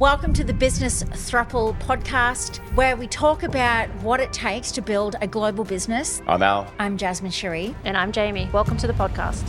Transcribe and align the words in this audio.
Welcome 0.00 0.32
to 0.32 0.44
the 0.44 0.54
Business 0.54 1.04
Throuple 1.04 1.78
podcast, 1.78 2.56
where 2.74 2.96
we 2.96 3.06
talk 3.06 3.42
about 3.42 3.90
what 3.96 4.18
it 4.18 4.32
takes 4.32 4.72
to 4.72 4.80
build 4.80 5.16
a 5.20 5.26
global 5.26 5.62
business. 5.62 6.22
I'm 6.26 6.42
Al. 6.42 6.72
I'm 6.78 6.96
Jasmine 6.96 7.30
Cherie. 7.30 7.74
And 7.84 7.98
I'm 7.98 8.10
Jamey. 8.10 8.50
Welcome 8.50 8.78
to 8.78 8.86
the 8.86 8.94
podcast. 8.94 9.46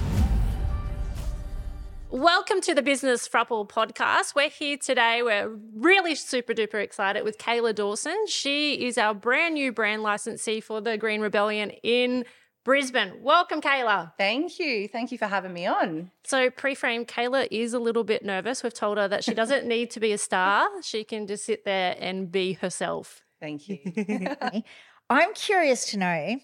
Welcome 2.10 2.60
to 2.64 2.76
the 2.76 2.82
Business 2.82 3.30
Throuple 3.30 3.66
podcast. 3.70 4.36
We're 4.36 4.50
here 4.50 4.76
today. 4.76 5.24
We're 5.24 5.58
really 5.74 6.16
super 6.16 6.54
duper 6.54 6.84
excited 6.84 7.24
with 7.24 7.38
Kayla 7.38 7.74
Dawson. 7.74 8.28
She 8.28 8.86
is 8.86 8.98
our 8.98 9.14
brand 9.14 9.54
new 9.54 9.72
brand 9.72 10.04
licensee 10.04 10.60
for 10.60 10.82
the 10.82 10.98
Green 10.98 11.22
Rebellion 11.22 11.70
in 11.82 12.26
Brisbane. 12.64 13.24
Welcome, 13.24 13.60
Kayla. 13.60 14.14
Thank 14.18 14.60
you. 14.60 14.88
Thank 14.88 15.12
you 15.12 15.18
for 15.18 15.26
having 15.26 15.52
me 15.52 15.66
on. 15.66 16.12
So, 16.24 16.52
pre-frame, 16.52 17.06
Kayla 17.06 17.48
is 17.50 17.74
a 17.74 17.80
little 17.80 18.04
bit 18.04 18.24
nervous. 18.24 18.62
We've 18.62 18.74
told 18.74 19.00
her 19.00 19.08
that 19.08 19.24
she 19.24 19.34
doesn't 19.34 19.66
need 19.66 19.90
to 19.92 20.00
be 20.00 20.12
a 20.12 20.18
star. 20.18 20.70
She 20.84 21.04
can 21.04 21.26
just 21.26 21.46
sit 21.46 21.66
there 21.66 21.96
and 22.00 22.32
be 22.32 22.54
herself. 22.54 23.24
Thank 23.40 23.68
you. 23.68 23.80
I'm 25.10 25.34
curious 25.34 25.88
to 25.92 25.98
know 25.98 26.40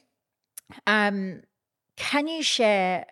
um, 0.88 1.44
can 1.96 2.28
you 2.28 2.42
share 2.42 3.06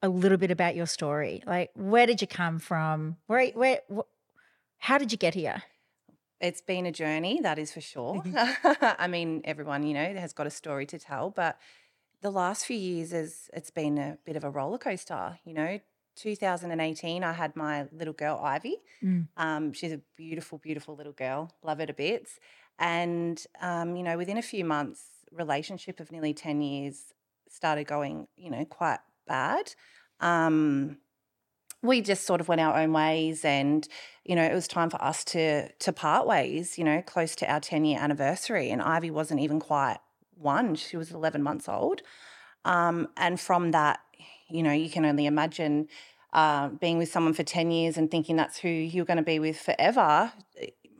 a 0.00 0.08
little 0.08 0.38
bit 0.38 0.52
about 0.52 0.76
your 0.76 0.86
story? 0.86 1.42
Like, 1.46 1.70
where 1.74 2.06
did 2.06 2.20
you 2.20 2.28
come 2.28 2.60
from? 2.60 3.16
Where, 3.26 3.48
where, 3.48 3.80
wh- 3.94 4.08
how 4.78 4.98
did 4.98 5.10
you 5.10 5.18
get 5.18 5.34
here? 5.34 5.62
it's 6.40 6.60
been 6.62 6.86
a 6.86 6.92
journey, 6.92 7.40
that 7.42 7.58
is 7.58 7.72
for 7.72 7.80
sure. 7.80 8.22
I 8.34 9.06
mean, 9.08 9.42
everyone, 9.44 9.84
you 9.86 9.94
know, 9.94 10.14
has 10.14 10.32
got 10.32 10.46
a 10.46 10.50
story 10.50 10.86
to 10.86 10.98
tell, 10.98 11.30
but 11.30 11.58
the 12.22 12.30
last 12.30 12.66
few 12.66 12.76
years 12.76 13.12
is 13.12 13.50
it's 13.52 13.70
been 13.70 13.98
a 13.98 14.18
bit 14.24 14.36
of 14.36 14.44
a 14.44 14.50
roller 14.50 14.78
coaster. 14.78 15.38
You 15.44 15.54
know, 15.54 15.80
2018, 16.16 17.24
I 17.24 17.32
had 17.32 17.56
my 17.56 17.86
little 17.92 18.12
girl 18.12 18.40
Ivy. 18.42 18.76
Mm. 19.02 19.28
Um, 19.36 19.72
she's 19.72 19.92
a 19.92 20.00
beautiful, 20.16 20.58
beautiful 20.58 20.96
little 20.96 21.12
girl. 21.12 21.52
Love 21.62 21.78
her 21.78 21.86
to 21.86 21.94
bits. 21.94 22.38
And 22.78 23.42
um, 23.60 23.96
you 23.96 24.02
know, 24.02 24.16
within 24.16 24.38
a 24.38 24.42
few 24.42 24.64
months, 24.64 25.02
relationship 25.32 26.00
of 26.00 26.10
nearly 26.10 26.34
10 26.34 26.60
years 26.60 27.14
started 27.48 27.86
going, 27.86 28.26
you 28.36 28.50
know, 28.50 28.64
quite 28.64 29.00
bad. 29.26 29.74
Um, 30.20 30.98
we 31.82 32.02
just 32.02 32.26
sort 32.26 32.40
of 32.40 32.48
went 32.48 32.60
our 32.60 32.78
own 32.78 32.92
ways 32.92 33.44
and 33.44 33.88
you 34.24 34.36
know 34.36 34.44
it 34.44 34.52
was 34.52 34.68
time 34.68 34.90
for 34.90 35.02
us 35.02 35.24
to 35.24 35.66
to 35.78 35.92
part 35.92 36.26
ways 36.26 36.76
you 36.76 36.84
know 36.84 37.00
close 37.00 37.34
to 37.34 37.50
our 37.50 37.58
10 37.58 37.86
year 37.86 37.98
anniversary 37.98 38.70
and 38.70 38.82
ivy 38.82 39.10
wasn't 39.10 39.40
even 39.40 39.58
quite 39.58 39.98
one. 40.40 40.74
She 40.74 40.96
was 40.96 41.10
11 41.10 41.42
months 41.42 41.68
old. 41.68 42.02
Um, 42.64 43.08
and 43.16 43.38
from 43.38 43.70
that, 43.70 44.00
you 44.48 44.62
know, 44.62 44.72
you 44.72 44.90
can 44.90 45.04
only 45.04 45.26
imagine 45.26 45.88
uh, 46.32 46.68
being 46.68 46.98
with 46.98 47.10
someone 47.10 47.32
for 47.32 47.42
10 47.42 47.70
years 47.70 47.96
and 47.96 48.10
thinking 48.10 48.36
that's 48.36 48.58
who 48.58 48.68
you're 48.68 49.04
going 49.04 49.16
to 49.16 49.22
be 49.22 49.38
with 49.38 49.58
forever. 49.58 50.32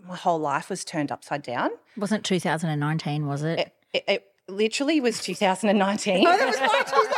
My 0.06 0.16
whole 0.16 0.38
life 0.38 0.70
was 0.70 0.84
turned 0.84 1.12
upside 1.12 1.42
down. 1.42 1.70
Wasn't 1.96 2.24
2019, 2.24 3.26
was 3.26 3.42
it? 3.42 3.58
It, 3.58 3.74
it, 3.92 4.04
it 4.08 4.26
literally 4.48 5.00
was 5.00 5.20
2019. 5.22 6.26
Oh, 6.26 6.36
that 6.36 6.46
was 6.46 6.58
my 6.60 6.66
2000. 6.66 7.09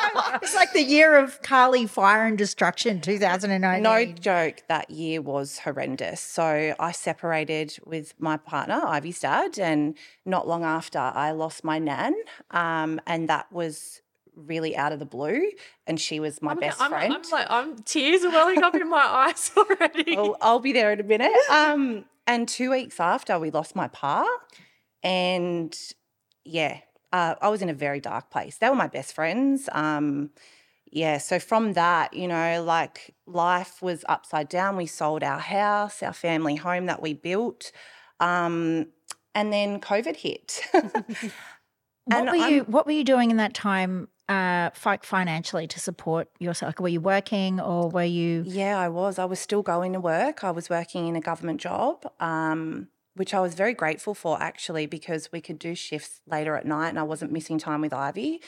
It's 0.43 0.55
like 0.55 0.73
the 0.73 0.83
year 0.83 1.19
of 1.19 1.41
Carly 1.43 1.87
fire 1.87 2.27
and 2.27 2.37
destruction, 2.37 3.01
2019. 3.01 3.83
No 3.83 4.05
joke, 4.05 4.63
that 4.69 4.91
year 4.91 5.21
was 5.21 5.61
horrendous. 5.61 6.21
So 6.21 6.75
I 6.79 6.93
separated 6.93 7.77
with 7.85 8.15
my 8.19 8.37
partner, 8.37 8.81
Ivy's 8.85 9.21
dad, 9.21 9.59
and 9.59 9.97
not 10.25 10.47
long 10.47 10.65
after 10.65 10.99
I 10.99 11.33
lost 11.33 11.65
my 11.65 11.79
nan. 11.79 12.15
Um, 12.51 13.01
and 13.07 13.29
that 13.29 13.51
was 13.53 14.03
really 14.35 14.77
out 14.77 14.93
of 14.93 14.99
the 14.99 15.05
blue. 15.05 15.51
And 15.87 16.01
she 16.01 16.21
was 16.21 16.41
my 16.43 16.53
I'm, 16.53 16.59
best 16.59 16.81
I'm, 16.81 16.91
friend. 16.91 17.13
I'm 17.13 17.31
like, 17.31 17.47
I'm 17.51 17.79
tears 17.83 18.25
are 18.25 18.31
welling 18.31 18.63
up 18.63 18.75
in 18.75 18.89
my 18.89 18.97
eyes 19.29 19.51
already. 19.57 20.17
I'll, 20.17 20.37
I'll 20.41 20.61
be 20.61 20.73
there 20.73 20.93
in 20.93 21.01
a 21.01 21.05
minute. 21.05 21.33
Um, 21.51 22.05
and 22.27 22.49
two 22.49 22.71
weeks 22.71 23.01
after, 23.01 23.39
we 23.39 23.51
lost 23.51 23.75
my 23.75 23.89
pa. 23.89 24.27
And 25.03 25.77
yeah, 26.45 26.81
uh, 27.13 27.35
I 27.41 27.49
was 27.49 27.63
in 27.63 27.69
a 27.69 27.75
very 27.75 28.01
dark 28.01 28.31
place. 28.31 28.59
They 28.59 28.69
were 28.69 28.75
my 28.75 28.89
best 28.89 29.15
friends. 29.15 29.69
Um, 29.73 30.31
yeah, 30.91 31.19
so 31.19 31.39
from 31.39 31.73
that, 31.73 32.13
you 32.15 32.29
know, 32.29 32.63
like 32.63 33.15
life 33.27 33.81
was 33.81 34.05
upside 34.09 34.49
down. 34.49 34.77
We 34.77 34.87
sold 34.87 35.23
our 35.23 35.39
house, 35.39 36.03
our 36.03 36.13
family 36.13 36.57
home 36.57 36.87
that 36.87 37.01
we 37.01 37.15
built. 37.15 37.73
Um, 38.21 38.87
and 39.35 39.53
then 39.53 39.81
COVID 39.81 40.17
hit. 40.17 40.61
what 42.05 42.27
were 42.27 42.37
I'm- 42.37 42.53
you 42.53 42.63
What 42.65 42.87
were 42.87 42.93
you 42.93 43.05
doing 43.05 43.31
in 43.31 43.39
that 43.39 43.55
time, 43.55 44.09
uh, 44.29 44.71
financially 45.03 45.67
to 45.67 45.81
support 45.81 46.29
yourself? 46.39 46.71
Like, 46.71 46.81
were 46.81 46.89
you 46.89 47.01
working 47.01 47.61
or 47.61 47.89
were 47.89 48.05
you? 48.05 48.45
Yeah, 48.47 48.79
I 48.79 48.89
was. 48.89 49.19
I 49.19 49.25
was 49.25 49.41
still 49.41 49.63
going 49.63 49.93
to 49.95 50.01
work. 50.01 50.45
I 50.45 50.51
was 50.51 50.69
working 50.69 51.07
in 51.07 51.17
a 51.17 51.21
government 51.21 51.61
job, 51.61 52.05
um, 52.21 52.89
which 53.15 53.35
I 53.35 53.41
was 53.41 53.55
very 53.55 53.75
grateful 53.75 54.15
for 54.15 54.43
actually, 54.43 54.87
because 54.87 55.31
we 55.33 55.41
could 55.41 55.59
do 55.59 55.75
shifts 55.75 56.21
later 56.27 56.57
at 56.57 56.67
night 56.67 56.89
and 56.89 56.99
I 56.99 57.03
wasn't 57.03 57.33
missing 57.33 57.59
time 57.59 57.81
with 57.81 57.93
Ivy. 57.93 58.41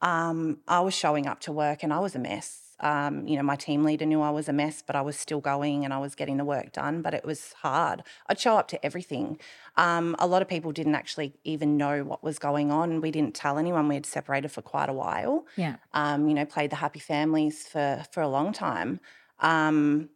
Um, 0.00 0.58
I 0.68 0.80
was 0.80 0.94
showing 0.94 1.26
up 1.26 1.40
to 1.40 1.52
work 1.52 1.82
and 1.82 1.92
I 1.92 1.98
was 1.98 2.14
a 2.14 2.18
mess. 2.18 2.62
Um, 2.80 3.26
you 3.26 3.36
know, 3.36 3.42
my 3.42 3.56
team 3.56 3.82
leader 3.82 4.06
knew 4.06 4.20
I 4.20 4.30
was 4.30 4.48
a 4.48 4.52
mess, 4.52 4.84
but 4.86 4.94
I 4.94 5.00
was 5.02 5.16
still 5.16 5.40
going 5.40 5.84
and 5.84 5.92
I 5.92 5.98
was 5.98 6.14
getting 6.14 6.36
the 6.36 6.44
work 6.44 6.70
done, 6.72 7.02
but 7.02 7.12
it 7.12 7.24
was 7.24 7.52
hard. 7.54 8.04
I'd 8.28 8.38
show 8.38 8.56
up 8.56 8.68
to 8.68 8.86
everything. 8.86 9.40
Um, 9.76 10.14
a 10.20 10.28
lot 10.28 10.42
of 10.42 10.48
people 10.48 10.70
didn't 10.70 10.94
actually 10.94 11.34
even 11.42 11.76
know 11.76 12.04
what 12.04 12.22
was 12.22 12.38
going 12.38 12.70
on. 12.70 13.00
We 13.00 13.10
didn't 13.10 13.34
tell 13.34 13.58
anyone 13.58 13.88
we 13.88 13.96
had 13.96 14.06
separated 14.06 14.50
for 14.52 14.62
quite 14.62 14.88
a 14.88 14.92
while 14.92 15.44
Yeah. 15.56 15.76
um, 15.92 16.28
you 16.28 16.34
know, 16.34 16.44
played 16.44 16.70
the 16.70 16.76
happy 16.76 17.00
families 17.00 17.66
for 17.66 18.04
for 18.12 18.22
a 18.22 18.28
long 18.28 18.52
time. 18.52 19.00
Um, 19.40 20.10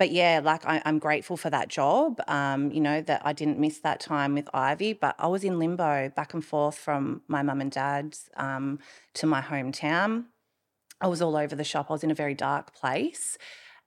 but 0.00 0.12
yeah, 0.12 0.40
like 0.42 0.64
I, 0.64 0.80
I'm 0.86 0.98
grateful 0.98 1.36
for 1.36 1.50
that 1.50 1.68
job. 1.68 2.22
Um, 2.26 2.72
you 2.72 2.80
know, 2.80 3.02
that 3.02 3.20
I 3.22 3.34
didn't 3.34 3.58
miss 3.58 3.80
that 3.80 4.00
time 4.00 4.32
with 4.32 4.48
Ivy, 4.54 4.94
but 4.94 5.14
I 5.18 5.26
was 5.26 5.44
in 5.44 5.58
limbo 5.58 6.08
back 6.16 6.32
and 6.32 6.42
forth 6.42 6.78
from 6.78 7.20
my 7.28 7.42
mum 7.42 7.60
and 7.60 7.70
dad's 7.70 8.30
um, 8.38 8.78
to 9.12 9.26
my 9.26 9.42
hometown. 9.42 10.24
I 11.02 11.06
was 11.06 11.20
all 11.20 11.36
over 11.36 11.54
the 11.54 11.64
shop. 11.64 11.90
I 11.90 11.92
was 11.92 12.02
in 12.02 12.10
a 12.10 12.14
very 12.14 12.32
dark 12.32 12.74
place. 12.74 13.36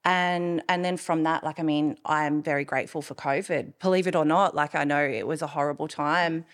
And 0.04 0.62
and 0.68 0.84
then 0.84 0.98
from 0.98 1.24
that, 1.24 1.42
like 1.42 1.58
I 1.58 1.64
mean, 1.64 1.98
I'm 2.04 2.44
very 2.44 2.64
grateful 2.64 3.02
for 3.02 3.16
COVID. 3.16 3.80
Believe 3.80 4.06
it 4.06 4.14
or 4.14 4.24
not, 4.24 4.54
like 4.54 4.76
I 4.76 4.84
know 4.84 5.04
it 5.04 5.26
was 5.26 5.42
a 5.42 5.48
horrible 5.48 5.88
time, 5.88 6.44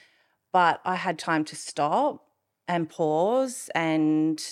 but 0.54 0.80
I 0.86 0.94
had 0.94 1.18
time 1.18 1.44
to 1.44 1.54
stop 1.54 2.24
and 2.66 2.88
pause 2.88 3.68
and 3.74 4.42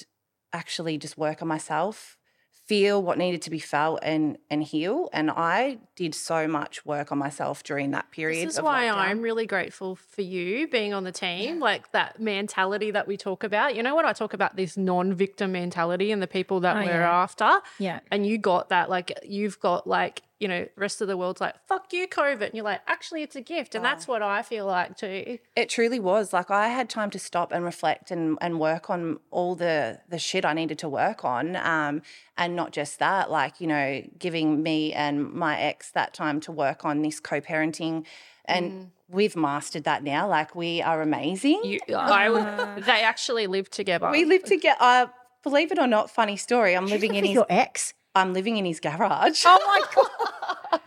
actually 0.52 0.98
just 0.98 1.16
work 1.16 1.40
on 1.40 1.48
myself 1.48 2.17
feel 2.68 3.02
what 3.02 3.16
needed 3.18 3.40
to 3.42 3.50
be 3.50 3.58
felt 3.58 3.98
and 4.02 4.36
and 4.50 4.62
heal 4.62 5.08
and 5.14 5.30
i 5.30 5.78
did 5.96 6.14
so 6.14 6.46
much 6.46 6.84
work 6.86 7.10
on 7.10 7.16
myself 7.18 7.62
during 7.62 7.90
that 7.92 8.10
period 8.10 8.46
This 8.46 8.54
is 8.56 8.62
why 8.62 8.84
lockdown. 8.84 8.94
I'm 8.96 9.20
really 9.22 9.46
grateful 9.46 9.96
for 9.96 10.22
you 10.22 10.68
being 10.68 10.92
on 10.94 11.02
the 11.04 11.10
team, 11.10 11.58
like 11.60 11.90
that 11.92 12.20
mentality 12.20 12.90
that 12.92 13.08
we 13.08 13.16
talk 13.16 13.42
about. 13.42 13.74
You 13.74 13.82
know 13.82 13.94
what 13.96 14.04
I 14.04 14.12
talk 14.12 14.32
about 14.34 14.54
this 14.54 14.76
non-victim 14.76 15.50
mentality 15.52 16.12
and 16.12 16.20
the 16.22 16.26
people 16.28 16.60
that 16.60 16.76
Oh, 16.76 16.80
we're 16.84 17.00
yeah. 17.00 17.22
after. 17.22 17.50
Yeah. 17.80 18.00
And 18.12 18.24
you 18.26 18.38
got 18.38 18.68
that, 18.68 18.88
like 18.90 19.18
you've 19.24 19.58
got 19.58 19.86
like, 19.88 20.22
you 20.40 20.46
know, 20.46 20.66
rest 20.76 21.00
of 21.00 21.08
the 21.08 21.16
world's 21.16 21.40
like, 21.40 21.54
fuck 21.66 21.92
you, 21.92 22.06
COVID. 22.06 22.42
And 22.42 22.54
you're 22.54 22.64
like, 22.64 22.80
actually 22.86 23.22
it's 23.22 23.34
a 23.34 23.40
gift. 23.40 23.74
And 23.74 23.84
that's 23.84 24.06
what 24.06 24.22
I 24.22 24.42
feel 24.42 24.66
like 24.66 24.96
too. 24.96 25.38
it 25.56 25.68
truly 25.68 25.98
was 25.98 26.32
like 26.32 26.50
i 26.50 26.68
had 26.68 26.88
time 26.88 27.10
to 27.10 27.18
stop 27.18 27.50
and 27.52 27.64
reflect 27.64 28.10
and, 28.10 28.38
and 28.40 28.60
work 28.60 28.88
on 28.88 29.18
all 29.30 29.54
the 29.54 29.98
the 30.08 30.18
shit 30.18 30.44
i 30.44 30.52
needed 30.52 30.78
to 30.78 30.88
work 30.88 31.24
on 31.24 31.56
um, 31.56 32.02
and 32.36 32.54
not 32.54 32.72
just 32.72 32.98
that 33.00 33.30
like 33.30 33.60
you 33.60 33.66
know 33.66 34.02
giving 34.18 34.62
me 34.62 34.92
and 34.92 35.32
my 35.32 35.58
ex 35.58 35.90
that 35.90 36.14
time 36.14 36.38
to 36.40 36.52
work 36.52 36.84
on 36.84 37.02
this 37.02 37.18
co-parenting 37.20 38.04
and 38.44 38.90
we've 39.08 39.36
mastered 39.36 39.84
that 39.84 40.02
now 40.02 40.28
like 40.28 40.54
we 40.54 40.80
are 40.82 41.02
amazing 41.02 41.60
You, 41.64 41.80
I 41.96 42.80
they 42.80 43.02
actually 43.02 43.46
live 43.46 43.68
together. 43.70 44.10
we 44.10 44.24
live 44.24 44.44
together 44.44 44.76
uh, 44.80 45.06
believe 45.42 45.72
it 45.72 45.78
or 45.78 45.86
not 45.86 46.10
funny 46.10 46.36
story 46.36 46.74
i'm 46.76 46.86
living 46.86 47.14
in 47.14 47.22
with 47.22 47.28
his 47.30 47.34
your 47.34 47.46
ex. 47.48 47.94
I'm 48.14 48.32
living 48.32 48.56
in 48.56 48.64
his 48.64 48.80
garage 48.80 49.42
Oh 49.46 49.58
my 49.66 49.80
god. 50.70 50.80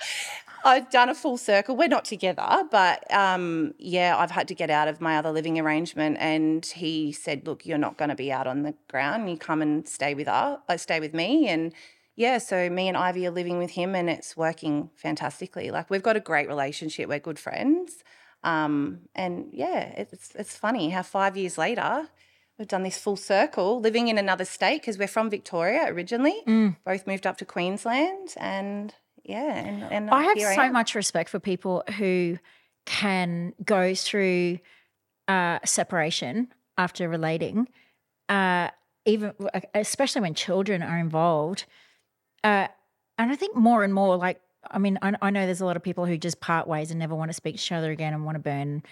I've 0.64 0.90
done 0.90 1.10
a 1.10 1.16
full 1.16 1.38
circle. 1.38 1.76
We're 1.76 1.88
not 1.88 2.06
together, 2.06 2.64
but 2.70 3.12
um, 3.14 3.74
yeah, 3.78 4.16
I've 4.18 4.32
had 4.32 4.48
to 4.50 4.56
get 4.56 4.70
out 4.70 4.88
of 4.88 5.02
my 5.02 5.18
other 5.18 5.32
living 5.32 5.60
arrangement. 5.60 6.18
And 6.20 6.66
he 6.66 7.12
said, 7.12 7.48
"Look, 7.48 7.66
you're 7.66 7.78
not 7.78 7.98
going 7.98 8.10
to 8.10 8.16
be 8.16 8.32
out 8.32 8.48
on 8.48 8.64
the 8.64 8.76
ground. 8.90 9.30
You 9.30 9.38
come 9.38 9.62
and 9.62 9.88
stay 9.88 10.14
with 10.14 10.28
us. 10.28 10.60
Uh, 10.70 10.78
stay 10.78 11.00
with 11.00 11.14
me." 11.14 11.48
And 11.48 11.74
yeah, 12.16 12.38
so 12.38 12.70
me 12.70 12.88
and 12.88 12.98
Ivy 12.98 13.26
are 13.28 13.32
living 13.32 13.58
with 13.58 13.72
him, 13.72 13.96
and 13.96 14.10
it's 14.10 14.38
working 14.38 14.90
fantastically. 14.96 15.72
Like 15.72 15.90
we've 15.90 16.04
got 16.04 16.16
a 16.16 16.20
great 16.22 16.48
relationship. 16.48 17.10
We're 17.10 17.20
good 17.20 17.40
friends. 17.40 18.04
Um, 18.44 19.02
and 19.16 19.50
yeah, 19.52 19.94
it's 19.98 20.32
it's 20.36 20.56
funny 20.56 20.90
how 20.90 21.04
five 21.04 21.38
years 21.38 21.58
later. 21.58 22.08
We've 22.62 22.68
done 22.68 22.84
this 22.84 23.00
full 23.00 23.16
circle, 23.16 23.80
living 23.80 24.08
in 24.08 24.20
another 24.20 24.46
state 24.46 24.82
because 24.82 25.00
we're 25.00 25.08
from 25.08 25.32
Victoria 25.32 25.86
originally. 25.88 26.44
Mm. 26.46 26.76
Both 26.86 27.08
moved 27.08 27.26
up 27.26 27.38
to 27.38 27.46
Queensland, 27.46 28.36
and 28.38 28.94
yeah, 29.24 29.56
and, 29.56 29.84
and 29.86 30.10
I 30.12 30.22
have 30.22 30.40
so 30.40 30.62
am. 30.62 30.72
much 30.72 30.94
respect 30.94 31.32
for 31.32 31.40
people 31.40 31.84
who 31.98 32.38
can 32.86 33.56
go 33.66 33.96
through 33.96 34.60
uh, 35.28 35.58
separation 35.66 36.54
after 36.78 37.10
relating, 37.10 37.68
uh, 38.30 38.70
even 39.08 39.34
especially 39.74 40.22
when 40.22 40.36
children 40.36 40.84
are 40.84 41.00
involved. 41.00 41.66
Uh, 42.44 42.68
and 43.18 43.32
I 43.32 43.36
think 43.36 43.56
more 43.56 43.84
and 43.84 43.92
more, 43.92 44.18
like 44.18 44.40
I 44.70 44.78
mean, 44.78 45.00
I, 45.02 45.16
I 45.20 45.32
know 45.32 45.48
there's 45.48 45.62
a 45.62 45.66
lot 45.66 45.78
of 45.78 45.82
people 45.82 46.06
who 46.06 46.16
just 46.16 46.40
part 46.40 46.68
ways 46.68 46.92
and 46.92 47.00
never 47.00 47.16
want 47.16 47.30
to 47.30 47.34
speak 47.34 47.56
to 47.56 47.60
each 47.60 47.72
other 47.72 47.90
again 47.90 48.14
and 48.14 48.24
want 48.24 48.36
to 48.36 48.40
burn 48.40 48.84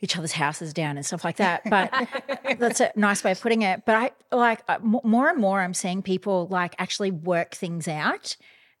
each 0.00 0.16
other's 0.16 0.32
houses 0.32 0.72
down 0.72 0.96
and 0.96 1.06
stuff 1.06 1.24
like 1.24 1.36
that. 1.36 1.62
But 1.68 1.92
that's 2.58 2.80
a 2.80 2.92
nice 2.96 3.24
way 3.24 3.32
of 3.32 3.40
putting 3.40 3.62
it. 3.62 3.84
But 3.86 3.94
I 3.96 4.36
like 4.36 4.62
uh, 4.68 4.78
more 4.80 5.28
and 5.28 5.38
more, 5.38 5.60
I'm 5.60 5.74
seeing 5.74 6.02
people 6.02 6.48
like 6.50 6.74
actually 6.78 7.10
work 7.10 7.54
things 7.54 7.88
out. 7.88 8.36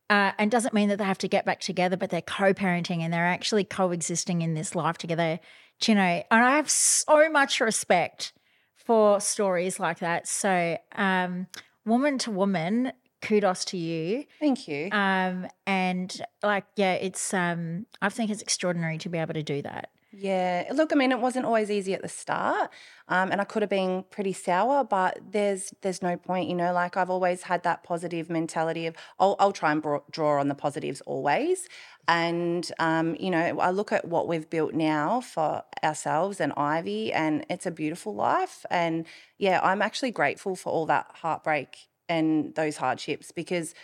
Uh, 0.08 0.30
and 0.38 0.52
doesn't 0.52 0.72
mean 0.72 0.88
that 0.88 0.98
they 0.98 1.04
have 1.04 1.18
to 1.18 1.26
get 1.26 1.44
back 1.44 1.58
together, 1.58 1.96
but 1.96 2.10
they're 2.10 2.22
co-parenting 2.22 3.00
and 3.00 3.12
they're 3.12 3.26
actually 3.26 3.64
coexisting 3.64 4.40
in 4.40 4.54
this 4.54 4.76
life 4.76 4.96
together. 4.96 5.40
Do 5.80 5.90
you 5.90 5.96
know? 5.96 6.22
And 6.30 6.44
I 6.44 6.54
have 6.54 6.70
so 6.70 7.28
much 7.28 7.60
respect 7.60 8.32
for 8.76 9.20
stories 9.20 9.80
like 9.80 9.98
that. 9.98 10.28
So, 10.28 10.78
um, 10.94 11.48
woman 11.84 12.18
to 12.18 12.30
woman, 12.30 12.92
kudos 13.20 13.64
to 13.64 13.76
you. 13.76 14.26
Thank 14.38 14.68
you. 14.68 14.90
Um, 14.92 15.48
and 15.66 16.22
like, 16.40 16.66
yeah, 16.76 16.92
it's 16.92 17.34
um, 17.34 17.86
I 18.00 18.08
think 18.08 18.30
it's 18.30 18.42
extraordinary 18.42 18.98
to 18.98 19.08
be 19.08 19.18
able 19.18 19.34
to 19.34 19.42
do 19.42 19.60
that. 19.62 19.90
Yeah, 20.18 20.64
look, 20.72 20.92
I 20.92 20.96
mean, 20.96 21.10
it 21.12 21.18
wasn't 21.20 21.46
always 21.46 21.70
easy 21.70 21.92
at 21.92 22.00
the 22.00 22.08
start, 22.08 22.70
um, 23.08 23.30
and 23.32 23.40
I 23.40 23.44
could 23.44 23.60
have 23.62 23.68
been 23.68 24.04
pretty 24.10 24.32
sour, 24.32 24.82
but 24.84 25.18
there's 25.32 25.74
there's 25.82 26.00
no 26.00 26.16
point, 26.16 26.48
you 26.48 26.54
know. 26.54 26.72
Like 26.72 26.96
I've 26.96 27.10
always 27.10 27.42
had 27.42 27.64
that 27.64 27.82
positive 27.82 28.30
mentality 28.30 28.86
of 28.86 28.94
I'll 29.18 29.36
I'll 29.40 29.52
try 29.52 29.72
and 29.72 29.82
bro- 29.82 30.04
draw 30.10 30.38
on 30.40 30.46
the 30.48 30.54
positives 30.54 31.00
always, 31.02 31.68
and 32.08 32.70
um, 32.78 33.16
you 33.18 33.30
know 33.30 33.58
I 33.58 33.70
look 33.72 33.92
at 33.92 34.06
what 34.06 34.28
we've 34.28 34.48
built 34.48 34.74
now 34.74 35.20
for 35.20 35.64
ourselves 35.84 36.40
and 36.40 36.52
Ivy, 36.56 37.12
and 37.12 37.44
it's 37.50 37.66
a 37.66 37.70
beautiful 37.72 38.14
life, 38.14 38.64
and 38.70 39.06
yeah, 39.38 39.60
I'm 39.62 39.82
actually 39.82 40.12
grateful 40.12 40.54
for 40.56 40.72
all 40.72 40.86
that 40.86 41.08
heartbreak 41.14 41.76
and 42.08 42.54
those 42.54 42.76
hardships 42.76 43.32
because 43.32 43.74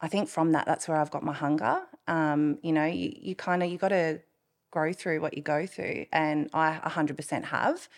I 0.00 0.08
think 0.08 0.28
from 0.28 0.52
that 0.52 0.66
that's 0.66 0.86
where 0.88 0.96
I've 0.98 1.10
got 1.10 1.22
my 1.24 1.32
hunger. 1.32 1.80
Um, 2.06 2.58
you 2.62 2.72
know, 2.72 2.84
you, 2.84 3.12
you 3.16 3.34
kind 3.34 3.62
of 3.62 3.70
you 3.70 3.78
got 3.78 3.88
to 3.88 4.20
grow 4.70 4.92
through 4.92 5.20
what 5.20 5.36
you 5.36 5.42
go 5.42 5.66
through. 5.66 6.06
And 6.12 6.48
I 6.52 6.80
100% 6.84 7.44
have. 7.44 7.88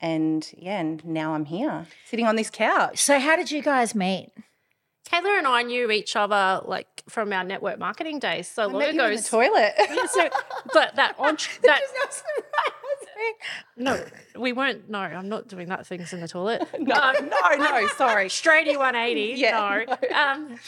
And 0.00 0.48
yeah, 0.56 0.80
and 0.80 1.04
now 1.04 1.34
I'm 1.34 1.44
here 1.44 1.86
sitting 2.06 2.26
on 2.26 2.36
this 2.36 2.48
couch. 2.50 2.98
So, 3.02 3.18
how 3.18 3.36
did 3.36 3.50
you 3.50 3.60
guys 3.62 3.94
meet? 3.94 4.30
Kayla 5.10 5.38
and 5.38 5.46
I 5.46 5.62
knew 5.62 5.90
each 5.90 6.14
other 6.16 6.60
like 6.64 7.02
from 7.08 7.32
our 7.32 7.42
network 7.44 7.78
marketing 7.78 8.18
days. 8.20 8.46
So 8.48 8.62
I 8.62 8.66
long 8.66 8.78
met 8.78 8.94
you 8.94 9.00
ago. 9.00 9.10
in 9.10 9.16
the 9.16 9.22
toilet. 9.22 9.72
Yeah, 9.78 10.06
so, 10.06 10.28
but 10.72 10.94
that 10.96 11.16
entre- 11.18 11.60
that 11.64 11.80
no, 13.76 14.02
we 14.38 14.52
weren't. 14.52 14.88
No, 14.88 14.98
I'm 15.00 15.28
not 15.28 15.48
doing 15.48 15.68
that. 15.68 15.86
Things 15.86 16.12
in 16.12 16.20
the 16.20 16.28
toilet. 16.28 16.66
no, 16.78 16.94
Um, 16.94 17.28
no, 17.28 17.56
no, 17.56 17.86
sorry. 17.88 18.26
Straighty 18.26 18.76
180. 18.76 19.34
Yeah, 19.36 19.84
No. 19.90 20.16
Um, 20.16 20.58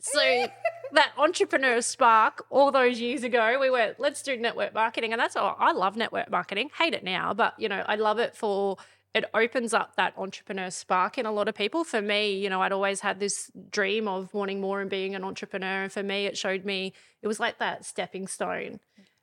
so 0.00 0.46
that 0.92 1.12
entrepreneur 1.18 1.80
spark 1.80 2.44
all 2.50 2.70
those 2.72 3.00
years 3.00 3.22
ago, 3.22 3.58
we 3.60 3.70
went, 3.70 4.00
let's 4.00 4.22
do 4.22 4.36
network 4.36 4.74
marketing. 4.74 5.12
And 5.12 5.20
that's 5.20 5.36
all 5.36 5.56
I 5.58 5.72
love 5.72 5.96
network 5.96 6.30
marketing. 6.30 6.70
Hate 6.78 6.94
it 6.94 7.04
now, 7.04 7.32
but 7.34 7.54
you 7.58 7.68
know, 7.68 7.84
I 7.86 7.96
love 7.96 8.18
it 8.18 8.34
for 8.34 8.76
it 9.12 9.24
opens 9.34 9.74
up 9.74 9.96
that 9.96 10.14
entrepreneur 10.16 10.70
spark 10.70 11.18
in 11.18 11.26
a 11.26 11.32
lot 11.32 11.48
of 11.48 11.54
people. 11.54 11.82
For 11.82 12.00
me, 12.00 12.38
you 12.38 12.48
know, 12.48 12.62
I'd 12.62 12.70
always 12.72 13.00
had 13.00 13.18
this 13.18 13.50
dream 13.70 14.06
of 14.06 14.32
wanting 14.32 14.60
more 14.60 14.80
and 14.80 14.88
being 14.88 15.14
an 15.16 15.24
entrepreneur. 15.24 15.82
And 15.82 15.92
for 15.92 16.02
me, 16.02 16.26
it 16.26 16.38
showed 16.38 16.64
me 16.64 16.92
it 17.20 17.26
was 17.26 17.40
like 17.40 17.58
that 17.58 17.84
stepping 17.84 18.28
stone. 18.28 18.78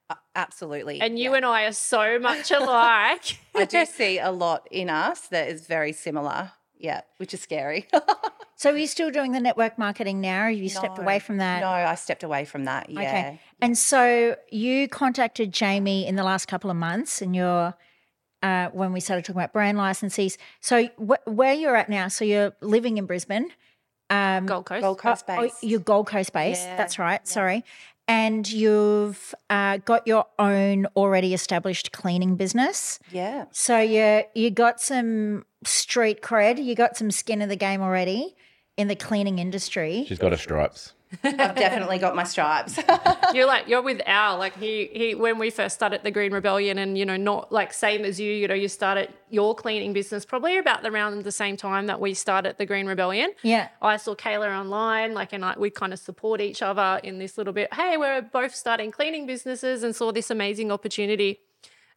Uh, 0.09 0.15
Absolutely. 0.35 0.99
And 0.99 1.17
you 1.17 1.31
Yeah. 1.31 1.37
and 1.37 1.45
I 1.45 1.63
are 1.65 1.71
so 1.71 2.19
much 2.19 2.51
alike. 2.51 3.37
I 3.55 3.63
do 3.65 3.85
see 3.99 4.19
a 4.19 4.31
lot 4.31 4.67
in 4.71 4.89
us 4.89 5.21
that 5.27 5.47
is 5.47 5.67
very 5.67 5.93
similar. 5.93 6.51
Yeah, 6.79 7.01
which 7.17 7.33
is 7.33 7.41
scary. 7.41 7.87
So, 8.59 8.71
are 8.73 8.77
you 8.77 8.87
still 8.87 9.11
doing 9.11 9.33
the 9.33 9.39
network 9.39 9.77
marketing 9.77 10.19
now? 10.19 10.45
Or 10.45 10.49
have 10.49 10.57
you 10.57 10.67
stepped 10.69 10.97
away 10.97 11.19
from 11.19 11.37
that? 11.37 11.59
no, 11.61 11.67
I 11.69 11.93
stepped 11.93 12.23
away 12.23 12.43
from 12.43 12.65
that. 12.65 12.89
Yeah. 12.89 13.01
Okay. 13.01 13.39
And 13.61 13.77
so, 13.77 14.35
you 14.49 14.87
contacted 14.87 15.51
Jamey 15.51 16.07
in 16.07 16.15
the 16.15 16.23
last 16.23 16.47
couple 16.47 16.71
of 16.71 16.75
months, 16.75 17.21
and 17.21 17.35
you're 17.35 17.75
uh, 18.41 18.69
when 18.69 18.93
we 18.93 18.99
started 18.99 19.25
talking 19.25 19.39
about 19.39 19.53
brand 19.53 19.77
licensees. 19.77 20.37
So, 20.59 20.87
wh- 20.97 21.27
where 21.27 21.53
you're 21.53 21.75
at 21.75 21.87
now? 21.87 22.07
So, 22.07 22.25
you're 22.25 22.53
living 22.61 22.97
in 22.97 23.05
Brisbane. 23.05 23.51
Um, 24.09 24.47
Gold 24.47 24.65
Coast. 24.65 24.81
Gold 24.81 24.97
Coast 24.97 25.25
Oh, 25.29 25.41
based. 25.43 25.63
you're 25.63 25.79
Gold 25.79 26.07
Coast 26.07 26.33
based. 26.33 26.63
Yeah, 26.65 26.77
That's 26.77 26.97
right. 26.97 27.27
Sorry. 27.27 27.63
And 28.07 28.49
you've 28.51 29.35
uh, 29.51 29.77
got 29.85 30.07
your 30.07 30.25
own 30.39 30.87
already 30.95 31.35
established 31.35 31.91
cleaning 31.91 32.37
business. 32.37 32.97
yeah. 33.11 33.45
So 33.51 33.77
you 33.79 34.23
you 34.33 34.49
got 34.49 34.81
some 34.81 35.45
street 35.63 36.21
cred. 36.21 36.63
You 36.63 36.75
got 36.75 36.97
some 36.97 37.11
skin 37.11 37.41
in 37.41 37.49
the 37.49 37.55
game 37.55 37.81
already 37.81 38.35
in 38.77 38.87
the 38.87 38.95
cleaning 38.95 39.39
industry. 39.39 40.05
She's 40.07 40.19
got 40.19 40.31
her 40.31 40.37
stripes. 40.37 40.93
I've 41.23 41.55
definitely 41.55 41.99
got 41.99 42.15
my 42.15 42.25
stripes. 42.25 42.77
you're 43.33 43.45
like 43.45 43.67
you're 43.67 43.81
with 43.81 44.01
Al. 44.05 44.37
Like 44.37 44.57
he 44.57 44.89
he 44.91 45.15
when 45.15 45.39
we 45.39 45.49
first 45.49 45.75
started 45.75 46.03
the 46.03 46.11
Green 46.11 46.33
Rebellion, 46.33 46.77
and 46.77 46.97
you 46.97 47.05
know 47.05 47.15
not 47.15 47.51
like 47.51 47.71
same 47.73 48.03
as 48.03 48.19
you. 48.19 48.31
You 48.31 48.47
know 48.47 48.53
you 48.53 48.67
started 48.67 49.13
your 49.29 49.55
cleaning 49.55 49.93
business 49.93 50.25
probably 50.25 50.57
about 50.57 50.85
around 50.85 51.23
the 51.23 51.31
same 51.31 51.55
time 51.55 51.87
that 51.87 52.01
we 52.01 52.13
started 52.13 52.57
the 52.57 52.65
Green 52.65 52.87
Rebellion. 52.87 53.31
Yeah. 53.41 53.69
I 53.81 53.97
saw 53.97 54.15
Kayla 54.15 54.57
online, 54.57 55.13
like, 55.13 55.33
and 55.33 55.43
I, 55.43 55.55
we 55.57 55.69
kind 55.69 55.93
of 55.93 55.99
support 55.99 56.41
each 56.41 56.61
other 56.61 56.99
in 57.03 57.19
this 57.19 57.37
little 57.37 57.53
bit. 57.53 57.73
Hey, 57.73 57.97
we're 57.97 58.21
both 58.21 58.53
starting 58.53 58.91
cleaning 58.91 59.25
businesses, 59.25 59.83
and 59.83 59.95
saw 59.95 60.11
this 60.11 60.29
amazing 60.29 60.71
opportunity. 60.71 61.39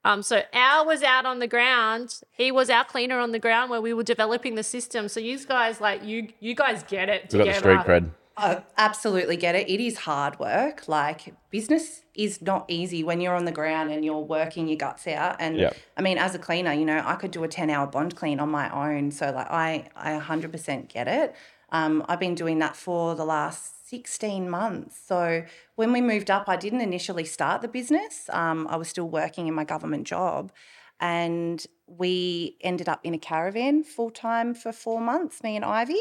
Um, 0.04 0.22
so 0.22 0.42
Al 0.52 0.86
was 0.86 1.02
out 1.02 1.26
on 1.26 1.40
the 1.40 1.46
ground. 1.46 2.20
He 2.32 2.50
was 2.50 2.70
our 2.70 2.84
cleaner 2.84 3.18
on 3.18 3.32
the 3.32 3.38
ground 3.38 3.70
where 3.70 3.80
we 3.80 3.92
were 3.92 4.02
developing 4.02 4.54
the 4.54 4.62
system. 4.62 5.08
So 5.08 5.20
you 5.20 5.38
guys, 5.44 5.80
like, 5.80 6.04
you 6.04 6.28
you 6.40 6.54
guys 6.54 6.82
get 6.84 7.08
it 7.08 7.32
We 7.32 7.38
got 7.38 7.46
the 7.46 7.54
street 7.54 7.80
cred. 7.80 8.10
I 8.36 8.62
absolutely 8.78 9.36
get 9.36 9.54
it. 9.54 9.68
It 9.68 9.80
is 9.80 9.98
hard 9.98 10.38
work. 10.38 10.88
Like 10.88 11.34
business 11.50 12.04
is 12.14 12.40
not 12.40 12.64
easy 12.68 13.04
when 13.04 13.20
you're 13.20 13.34
on 13.34 13.44
the 13.44 13.52
ground 13.52 13.90
and 13.90 14.02
you're 14.02 14.18
working 14.18 14.66
your 14.66 14.78
guts 14.78 15.06
out. 15.06 15.36
And 15.38 15.58
Yeah. 15.58 15.72
I 15.96 16.00
mean, 16.00 16.16
as 16.16 16.34
a 16.34 16.38
cleaner, 16.38 16.72
you 16.72 16.86
know, 16.86 17.02
I 17.04 17.16
could 17.16 17.32
do 17.32 17.44
a 17.44 17.48
10 17.48 17.68
hour 17.68 17.86
bond 17.86 18.16
clean 18.16 18.40
on 18.40 18.48
my 18.48 18.70
own. 18.70 19.10
So 19.10 19.30
like 19.30 19.50
I, 19.50 19.88
I 19.94 20.18
100% 20.18 20.88
get 20.88 21.06
it. 21.06 21.34
Um, 21.70 22.04
I've 22.08 22.20
been 22.20 22.34
doing 22.34 22.58
that 22.60 22.76
for 22.76 23.14
the 23.14 23.24
last 23.24 23.79
16 23.90 24.48
months. 24.48 24.96
So 25.04 25.44
when 25.74 25.92
we 25.92 26.00
moved 26.00 26.30
up, 26.30 26.48
I 26.48 26.56
didn't 26.56 26.80
initially 26.80 27.24
start 27.24 27.60
the 27.60 27.68
business. 27.68 28.30
Um, 28.30 28.68
I 28.70 28.76
was 28.76 28.88
still 28.88 29.08
working 29.08 29.48
in 29.48 29.54
my 29.54 29.64
government 29.64 30.06
job. 30.06 30.52
And 31.00 31.64
we 31.86 32.56
ended 32.60 32.88
up 32.88 33.00
in 33.02 33.14
a 33.14 33.18
caravan 33.18 33.82
full 33.82 34.10
time 34.10 34.54
for 34.54 34.70
four 34.70 35.00
months, 35.00 35.42
me 35.42 35.56
and 35.56 35.64
Ivy 35.64 35.98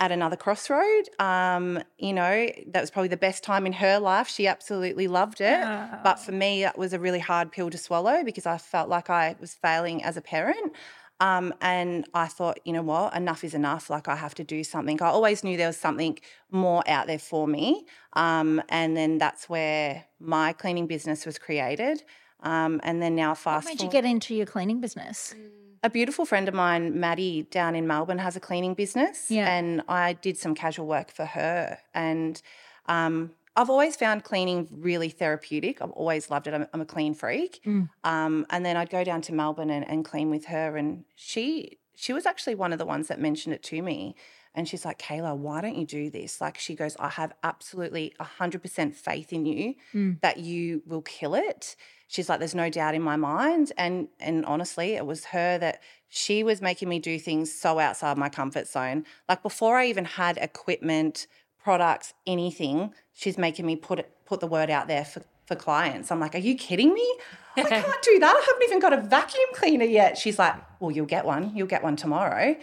at 0.00 0.10
another 0.10 0.36
crossroad. 0.36 1.08
Um, 1.18 1.78
you 1.98 2.14
know, 2.14 2.48
that 2.68 2.80
was 2.80 2.90
probably 2.90 3.08
the 3.08 3.18
best 3.18 3.44
time 3.44 3.66
in 3.66 3.74
her 3.74 3.98
life. 3.98 4.28
She 4.28 4.46
absolutely 4.46 5.06
loved 5.06 5.40
it. 5.42 5.60
But 6.02 6.16
for 6.18 6.32
me, 6.32 6.62
that 6.62 6.78
was 6.78 6.94
a 6.94 6.98
really 6.98 7.18
hard 7.18 7.52
pill 7.52 7.70
to 7.70 7.78
swallow 7.78 8.24
because 8.24 8.46
I 8.46 8.56
felt 8.56 8.88
like 8.88 9.10
I 9.10 9.36
was 9.38 9.54
failing 9.54 10.02
as 10.02 10.16
a 10.16 10.22
parent. 10.22 10.72
Um, 11.20 11.52
and 11.60 12.06
I 12.14 12.26
thought, 12.26 12.58
you 12.64 12.72
know 12.72 12.82
what, 12.82 13.14
enough 13.14 13.44
is 13.44 13.54
enough. 13.54 13.90
Like 13.90 14.08
I 14.08 14.16
have 14.16 14.34
to 14.36 14.44
do 14.44 14.64
something. 14.64 15.00
I 15.02 15.06
always 15.08 15.44
knew 15.44 15.56
there 15.56 15.66
was 15.66 15.76
something 15.76 16.18
more 16.50 16.82
out 16.88 17.06
there 17.06 17.18
for 17.18 17.46
me. 17.46 17.84
Um, 18.14 18.62
and 18.70 18.96
then 18.96 19.18
that's 19.18 19.48
where 19.48 20.06
my 20.18 20.52
cleaning 20.54 20.86
business 20.86 21.26
was 21.26 21.38
created. 21.38 22.02
Um, 22.42 22.80
and 22.82 23.02
then 23.02 23.14
now 23.14 23.30
What 23.30 23.44
How 23.44 23.60
did 23.60 23.82
you 23.82 23.90
get 23.90 24.06
into 24.06 24.34
your 24.34 24.46
cleaning 24.46 24.80
business? 24.80 25.34
a 25.82 25.90
beautiful 25.90 26.24
friend 26.24 26.48
of 26.48 26.54
mine, 26.54 26.98
Maddie, 27.00 27.46
down 27.50 27.74
in 27.74 27.86
Melbourne, 27.86 28.18
has 28.18 28.36
a 28.36 28.40
cleaning 28.40 28.74
business. 28.74 29.30
Yeah. 29.30 29.50
And 29.50 29.82
I 29.88 30.14
did 30.14 30.36
some 30.36 30.54
casual 30.54 30.86
work 30.86 31.10
for 31.10 31.24
her. 31.24 31.78
And 31.94 32.40
um, 32.86 33.32
I've 33.56 33.70
always 33.70 33.96
found 33.96 34.24
cleaning 34.24 34.68
really 34.70 35.08
therapeutic. 35.08 35.82
I've 35.82 35.90
always 35.90 36.30
loved 36.30 36.46
it. 36.46 36.54
I'm, 36.54 36.66
I'm 36.72 36.80
a 36.80 36.86
clean 36.86 37.14
freak. 37.14 37.60
Mm. 37.66 37.88
Um, 38.04 38.46
and 38.50 38.64
then 38.64 38.76
I'd 38.76 38.90
go 38.90 39.04
down 39.04 39.22
to 39.22 39.34
Melbourne 39.34 39.70
and, 39.70 39.86
and 39.88 40.04
clean 40.04 40.30
with 40.30 40.46
her. 40.46 40.76
And 40.76 41.04
she 41.16 41.78
she 41.96 42.12
was 42.12 42.24
actually 42.26 42.54
one 42.54 42.72
of 42.72 42.78
the 42.78 42.86
ones 42.86 43.08
that 43.08 43.20
mentioned 43.20 43.54
it 43.54 43.62
to 43.64 43.82
me. 43.82 44.14
And 44.54 44.68
she's 44.68 44.84
like, 44.84 44.98
Kayla, 44.98 45.36
why 45.36 45.60
don't 45.60 45.76
you 45.76 45.86
do 45.86 46.10
this? 46.10 46.40
Like, 46.40 46.58
she 46.58 46.74
goes, 46.74 46.96
I 46.98 47.08
have 47.08 47.32
absolutely 47.44 48.14
100% 48.20 48.94
faith 48.94 49.32
in 49.32 49.46
you 49.46 49.74
Mm. 49.94 50.20
that 50.22 50.38
you 50.38 50.82
will 50.86 51.02
kill 51.02 51.34
it. 51.36 51.76
She's 52.08 52.28
like, 52.28 52.40
there's 52.40 52.54
no 52.56 52.68
doubt 52.70 52.96
in 52.96 53.02
my 53.02 53.14
mind. 53.16 53.70
And 53.78 54.08
and 54.18 54.44
honestly, 54.44 54.94
it 54.94 55.06
was 55.06 55.26
her 55.26 55.58
that 55.58 55.80
she 56.08 56.42
was 56.42 56.60
making 56.60 56.88
me 56.88 56.98
do 56.98 57.18
things 57.20 57.52
so 57.54 57.78
outside 57.78 58.18
my 58.18 58.28
comfort 58.28 58.66
zone. 58.66 59.04
Like 59.28 59.42
before 59.44 59.76
I 59.76 59.86
even 59.86 60.04
had 60.04 60.36
equipment, 60.38 61.28
products, 61.62 62.14
anything, 62.26 62.94
she's 63.12 63.38
making 63.38 63.66
me 63.66 63.76
put 63.76 63.98
it, 63.98 64.10
put 64.24 64.40
the 64.40 64.46
word 64.46 64.70
out 64.70 64.88
there 64.88 65.04
for, 65.04 65.22
for 65.46 65.54
clients. 65.54 66.10
I'm 66.10 66.20
like, 66.20 66.34
are 66.34 66.38
you 66.38 66.54
kidding 66.54 66.92
me? 66.92 67.14
I 67.56 67.62
can't 67.68 68.02
do 68.02 68.18
that. 68.18 68.36
I 68.36 68.40
haven't 68.40 68.62
even 68.64 68.78
got 68.78 68.92
a 68.92 69.00
vacuum 69.00 69.48
cleaner 69.54 69.84
yet. 69.84 70.16
She's 70.16 70.38
like, 70.38 70.54
well, 70.80 70.90
you'll 70.90 71.06
get 71.06 71.24
one. 71.24 71.54
You'll 71.54 71.66
get 71.66 71.82
one 71.82 71.96
tomorrow. 71.96 72.56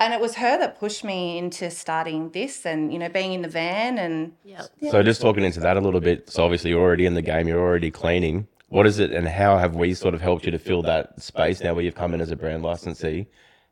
And 0.00 0.14
it 0.14 0.20
was 0.20 0.36
her 0.36 0.56
that 0.58 0.78
pushed 0.78 1.02
me 1.02 1.38
into 1.38 1.70
starting 1.70 2.30
this 2.30 2.64
and, 2.64 2.92
you 2.92 3.00
know, 3.00 3.08
being 3.08 3.32
in 3.32 3.42
the 3.42 3.48
van 3.48 3.98
and 3.98 4.32
Yeah. 4.44 4.62
So 4.90 5.02
just 5.02 5.20
talking 5.20 5.42
into 5.42 5.58
that 5.60 5.76
a 5.76 5.80
little 5.80 6.00
bit. 6.00 6.30
So 6.30 6.44
obviously 6.44 6.70
you're 6.70 6.80
already 6.80 7.04
in 7.04 7.14
the 7.14 7.22
game. 7.22 7.48
You're 7.48 7.60
already 7.60 7.90
cleaning. 7.90 8.46
What 8.68 8.86
is 8.86 8.98
it, 8.98 9.12
and 9.12 9.26
how 9.26 9.56
have 9.56 9.74
we 9.74 9.94
sort 9.94 10.14
of 10.14 10.20
helped 10.20 10.44
you 10.44 10.50
to 10.52 10.58
fill 10.58 10.82
that 10.82 11.20
space 11.22 11.62
now 11.62 11.72
where 11.72 11.82
you've 11.82 11.94
come 11.94 12.12
in 12.12 12.20
as 12.20 12.30
a 12.30 12.36
brand 12.36 12.62
licensee, 12.62 13.26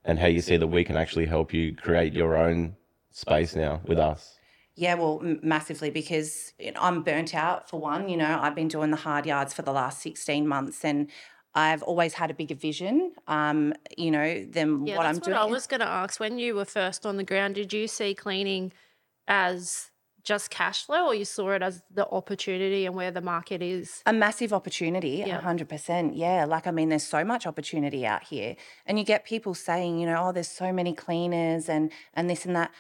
and 0.06 0.18
how 0.18 0.26
you 0.26 0.40
see 0.40 0.56
that 0.56 0.66
we 0.68 0.85
can 0.85 0.97
actually 0.97 1.26
help 1.26 1.52
you 1.52 1.75
create 1.75 2.14
your 2.14 2.35
own 2.35 2.75
space 3.11 3.54
now 3.54 3.83
with 3.85 3.99
us? 3.99 4.38
Yeah, 4.76 4.95
well, 4.95 5.21
m- 5.23 5.40
massively 5.42 5.90
because 5.90 6.52
you 6.59 6.71
know, 6.73 6.80
I'm 6.80 7.02
burnt 7.02 7.35
out 7.35 7.68
for 7.68 7.80
one. 7.80 8.09
You 8.09 8.16
know, 8.18 8.38
I've 8.40 8.54
been 8.54 8.68
doing 8.68 8.90
the 8.90 8.97
hard 8.99 9.26
yards 9.26 9.52
for 9.54 9.62
the 9.62 9.73
last 9.73 10.00
16 10.02 10.47
months 10.47 10.85
and 10.85 11.11
I've 11.54 11.83
always 11.83 12.12
had 12.12 12.30
a 12.30 12.35
bigger 12.35 12.54
vision, 12.54 13.12
um, 13.26 13.73
you 13.97 14.11
know, 14.11 14.45
than 14.45 14.87
Yeah, 14.87 14.99
what 14.99 15.06
I'm 15.06 15.14
what 15.14 15.25
doing. 15.25 15.37
I 15.38 15.47
was 15.47 15.66
going 15.66 15.80
to 15.80 15.88
ask. 15.88 16.21
When 16.21 16.38
you 16.38 16.54
were 16.54 16.66
first 16.66 17.06
on 17.06 17.16
the 17.16 17.25
ground, 17.25 17.54
did 17.54 17.73
you 17.73 17.88
see 17.88 18.14
cleaning 18.14 18.73
as 19.26 19.90
just 20.23 20.50
cash 20.50 20.85
flow, 20.85 21.06
or 21.06 21.14
you 21.14 21.25
saw 21.25 21.50
it 21.52 21.62
as 21.62 21.83
the 21.90 22.06
opportunity 22.09 22.85
and 22.85 22.95
where 22.97 23.11
the 23.12 23.21
market 23.21 23.62
is? 23.62 24.02
a 24.06 24.12
massive 24.12 24.52
opportunity, 24.52 25.23
a 25.23 25.28
Yeah. 25.28 25.40
100%. 25.40 26.12
Yeah. 26.14 26.45
Like, 26.45 26.66
I 26.66 26.73
mean, 26.73 26.88
there's 26.88 27.04
so 27.06 27.25
much 27.25 27.47
opportunity 27.47 28.04
out 28.04 28.25
here. 28.25 28.56
And 28.87 28.99
you 28.99 29.04
get 29.04 29.25
people 29.25 29.54
saying, 29.54 29.99
you 30.00 30.06
know, 30.06 30.26
oh, 30.28 30.33
there's 30.33 30.49
so 30.49 30.73
many 30.73 30.92
cleaners 30.95 31.68
and, 31.68 31.90
and 32.12 32.28
this 32.28 32.45
and 32.45 32.54
that. 32.56 32.71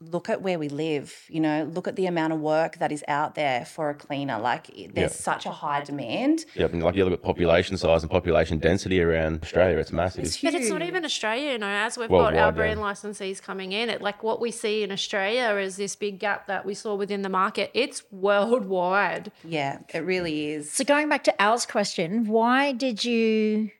Look 0.00 0.28
at 0.28 0.42
where 0.42 0.60
we 0.60 0.68
live, 0.68 1.12
you 1.28 1.40
know, 1.40 1.64
look 1.74 1.88
at 1.88 1.96
the 1.96 2.06
amount 2.06 2.32
of 2.32 2.38
work 2.40 2.78
that 2.78 2.92
is 2.92 3.02
out 3.08 3.34
there 3.34 3.64
for 3.64 3.90
a 3.90 3.94
cleaner. 3.94 4.38
Like, 4.38 4.70
i- 4.78 4.88
there's 4.94 5.12
such 5.16 5.44
a 5.44 5.50
high 5.50 5.82
demand. 5.82 6.44
Yep, 6.54 6.72
and 6.74 6.82
like 6.84 6.94
you 6.94 7.02
look 7.04 7.12
at 7.14 7.20
population 7.22 7.76
size 7.76 8.02
and 8.04 8.10
population 8.10 8.58
density 8.58 9.02
around 9.02 9.42
Australia, 9.42 9.76
it's 9.78 9.90
massive. 9.90 10.24
It's 10.24 10.40
But 10.40 10.54
it's 10.54 10.70
not 10.70 10.82
even 10.82 11.04
Australia, 11.04 11.50
you 11.50 11.58
know, 11.58 11.66
as 11.66 11.98
we've 11.98 12.08
got 12.08 12.14
our 12.14 12.22
Worldwide, 12.22 12.44
yeah. 12.68 12.74
brand 12.74 12.78
licensees 12.80 13.42
coming 13.42 13.72
in, 13.72 13.90
it 13.90 14.00
like 14.00 14.22
what 14.22 14.40
we 14.40 14.52
see 14.52 14.84
in 14.84 14.92
Australia 14.92 15.56
is 15.60 15.74
this 15.76 15.96
big 15.96 16.20
gap 16.20 16.46
that 16.46 16.64
we 16.64 16.74
saw 16.74 16.94
within 16.94 17.22
the 17.22 17.28
market. 17.28 17.72
It's 17.74 18.04
worldwide. 18.12 19.32
Yeah, 19.44 19.80
it 19.92 20.04
really 20.04 20.50
is. 20.50 20.70
So 20.70 20.84
going 20.84 21.08
back 21.08 21.24
to 21.24 21.42
Al's 21.42 21.66
question, 21.66 22.26
why 22.28 22.70
did 22.70 23.04
you 23.04 23.72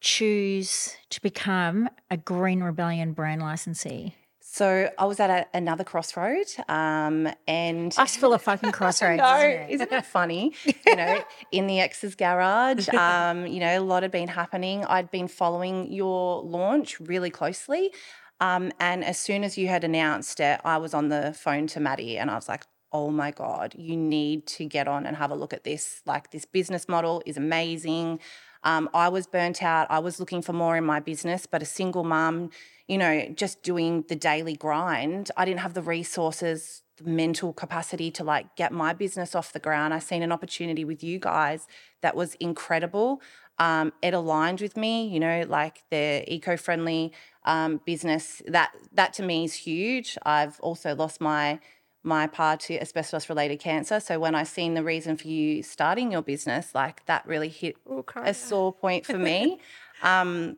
choose 0.00 0.96
to 1.10 1.20
become 1.20 1.90
a 2.10 2.16
Green 2.16 2.62
Rebellion 2.62 3.12
brand 3.12 3.42
licensee? 3.42 4.14
So 4.56 4.88
I 4.96 5.04
was 5.04 5.20
at 5.20 5.28
a, 5.28 5.46
another 5.52 5.84
crossroad, 5.84 6.46
um, 6.66 7.28
and 7.46 7.94
Us 7.98 8.16
full 8.16 8.32
of 8.32 8.40
fucking 8.40 8.72
crossroads. 8.78 9.18
no, 9.18 9.36
isn't 9.36 9.50
it? 9.50 9.70
isn't 9.70 9.92
it 9.92 10.06
funny? 10.06 10.54
You 10.86 10.96
know, 10.96 11.22
in 11.52 11.66
the 11.66 11.80
ex's 11.80 12.14
garage, 12.14 12.88
um, 12.94 13.46
you 13.46 13.60
know, 13.60 13.78
a 13.78 13.84
lot 13.84 14.02
had 14.02 14.12
been 14.12 14.28
happening. 14.28 14.82
I'd 14.86 15.10
been 15.10 15.28
following 15.28 15.92
your 15.92 16.40
launch 16.40 16.98
really 17.00 17.28
closely, 17.28 17.92
um, 18.40 18.72
and 18.80 19.04
as 19.04 19.18
soon 19.18 19.44
as 19.44 19.58
you 19.58 19.68
had 19.68 19.84
announced 19.84 20.40
it, 20.40 20.58
I 20.64 20.78
was 20.78 20.94
on 20.94 21.10
the 21.10 21.36
phone 21.38 21.66
to 21.66 21.80
Maddie, 21.80 22.16
and 22.16 22.30
I 22.30 22.34
was 22.34 22.48
like. 22.48 22.64
Oh 22.92 23.10
my 23.10 23.32
God, 23.32 23.74
you 23.76 23.94
need 23.94 24.46
to 24.46 24.64
get 24.64 24.88
on 24.88 25.06
and 25.06 25.16
have 25.16 25.30
a 25.32 25.34
look 25.34 25.52
at 25.52 25.64
this. 25.64 26.00
Like, 26.06 26.30
this 26.30 26.46
business 26.46 26.88
model 26.88 27.20
is 27.26 27.36
amazing. 27.36 28.20
Um, 28.66 28.90
I 28.92 29.08
was 29.08 29.26
burnt 29.28 29.62
out. 29.62 29.86
I 29.90 30.00
was 30.00 30.18
looking 30.20 30.42
for 30.42 30.52
more 30.52 30.76
in 30.76 30.84
my 30.84 30.98
business, 30.98 31.46
but 31.46 31.62
a 31.62 31.64
single 31.64 32.02
mum, 32.02 32.50
you 32.88 32.98
know, 32.98 33.14
just 33.42 33.62
doing 33.62 34.04
the 34.08 34.16
daily 34.16 34.56
grind, 34.56 35.30
I 35.36 35.44
didn't 35.44 35.60
have 35.60 35.74
the 35.74 35.82
resources, 35.82 36.82
the 36.96 37.04
mental 37.04 37.52
capacity 37.52 38.10
to 38.10 38.24
like 38.24 38.56
get 38.56 38.72
my 38.72 38.92
business 38.92 39.36
off 39.36 39.52
the 39.52 39.60
ground. 39.60 39.94
I 39.94 40.00
seen 40.00 40.22
an 40.22 40.32
opportunity 40.32 40.84
with 40.84 41.04
you 41.04 41.20
guys 41.20 41.68
that 42.02 42.16
was 42.16 42.34
incredible. 42.48 43.22
Um, 43.58 43.92
it 44.02 44.14
aligned 44.14 44.60
with 44.60 44.76
me, 44.76 45.06
you 45.06 45.20
know, 45.20 45.44
like 45.48 45.84
the 45.90 46.24
eco-friendly 46.26 47.12
um, 47.44 47.80
business. 47.86 48.42
That 48.48 48.72
that 48.92 49.12
to 49.14 49.22
me 49.22 49.44
is 49.44 49.54
huge. 49.54 50.18
I've 50.24 50.58
also 50.60 50.94
lost 50.94 51.20
my 51.20 51.60
my 52.06 52.26
pa 52.28 52.56
to 52.56 52.78
asbestos 52.80 53.28
related 53.28 53.58
cancer. 53.58 53.98
So 54.00 54.18
when 54.20 54.34
I 54.34 54.44
seen 54.44 54.74
the 54.74 54.84
reason 54.84 55.16
for 55.16 55.26
you 55.26 55.62
starting 55.62 56.12
your 56.12 56.22
business, 56.22 56.74
like 56.74 57.04
that 57.06 57.26
really 57.26 57.48
hit 57.48 57.76
a 58.16 58.32
sore 58.32 58.72
point 58.72 59.04
for 59.04 59.18
me. 59.18 59.58
um, 60.02 60.56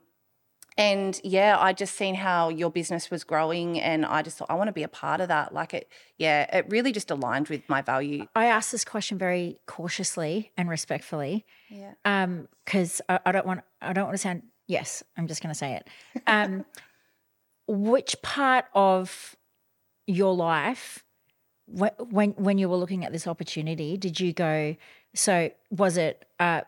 and 0.76 1.20
yeah, 1.24 1.56
I 1.58 1.72
just 1.72 1.96
seen 1.96 2.14
how 2.14 2.50
your 2.50 2.70
business 2.70 3.10
was 3.10 3.24
growing, 3.24 3.80
and 3.80 4.06
I 4.06 4.22
just 4.22 4.38
thought 4.38 4.48
I 4.48 4.54
want 4.54 4.68
to 4.68 4.72
be 4.72 4.84
a 4.84 4.88
part 4.88 5.20
of 5.20 5.26
that. 5.28 5.52
Like 5.52 5.74
it, 5.74 5.90
yeah, 6.18 6.56
it 6.56 6.66
really 6.68 6.92
just 6.92 7.10
aligned 7.10 7.48
with 7.48 7.68
my 7.68 7.82
value. 7.82 8.26
I 8.36 8.46
asked 8.46 8.70
this 8.70 8.84
question 8.84 9.18
very 9.18 9.58
cautiously 9.66 10.52
and 10.56 10.68
respectfully 10.68 11.44
Yeah. 11.68 11.94
um 12.04 12.46
because 12.64 13.00
I, 13.08 13.18
I 13.26 13.32
don't 13.32 13.46
want 13.46 13.62
I 13.82 13.92
don't 13.92 14.04
want 14.04 14.14
to 14.14 14.22
sound 14.22 14.42
yes 14.68 15.02
I'm 15.16 15.26
just 15.26 15.42
going 15.42 15.52
to 15.52 15.58
say 15.58 15.74
it 15.74 15.88
um 16.26 16.64
which 17.66 18.16
part 18.22 18.66
of 18.74 19.36
your 20.06 20.34
life 20.34 21.04
when 21.70 22.30
when 22.32 22.58
you 22.58 22.68
were 22.68 22.76
looking 22.76 23.04
at 23.04 23.12
this 23.12 23.26
opportunity 23.26 23.96
did 23.96 24.18
you 24.18 24.32
go 24.32 24.76
so 25.14 25.50
was 25.70 25.96
it 25.96 26.24
uh 26.40 26.62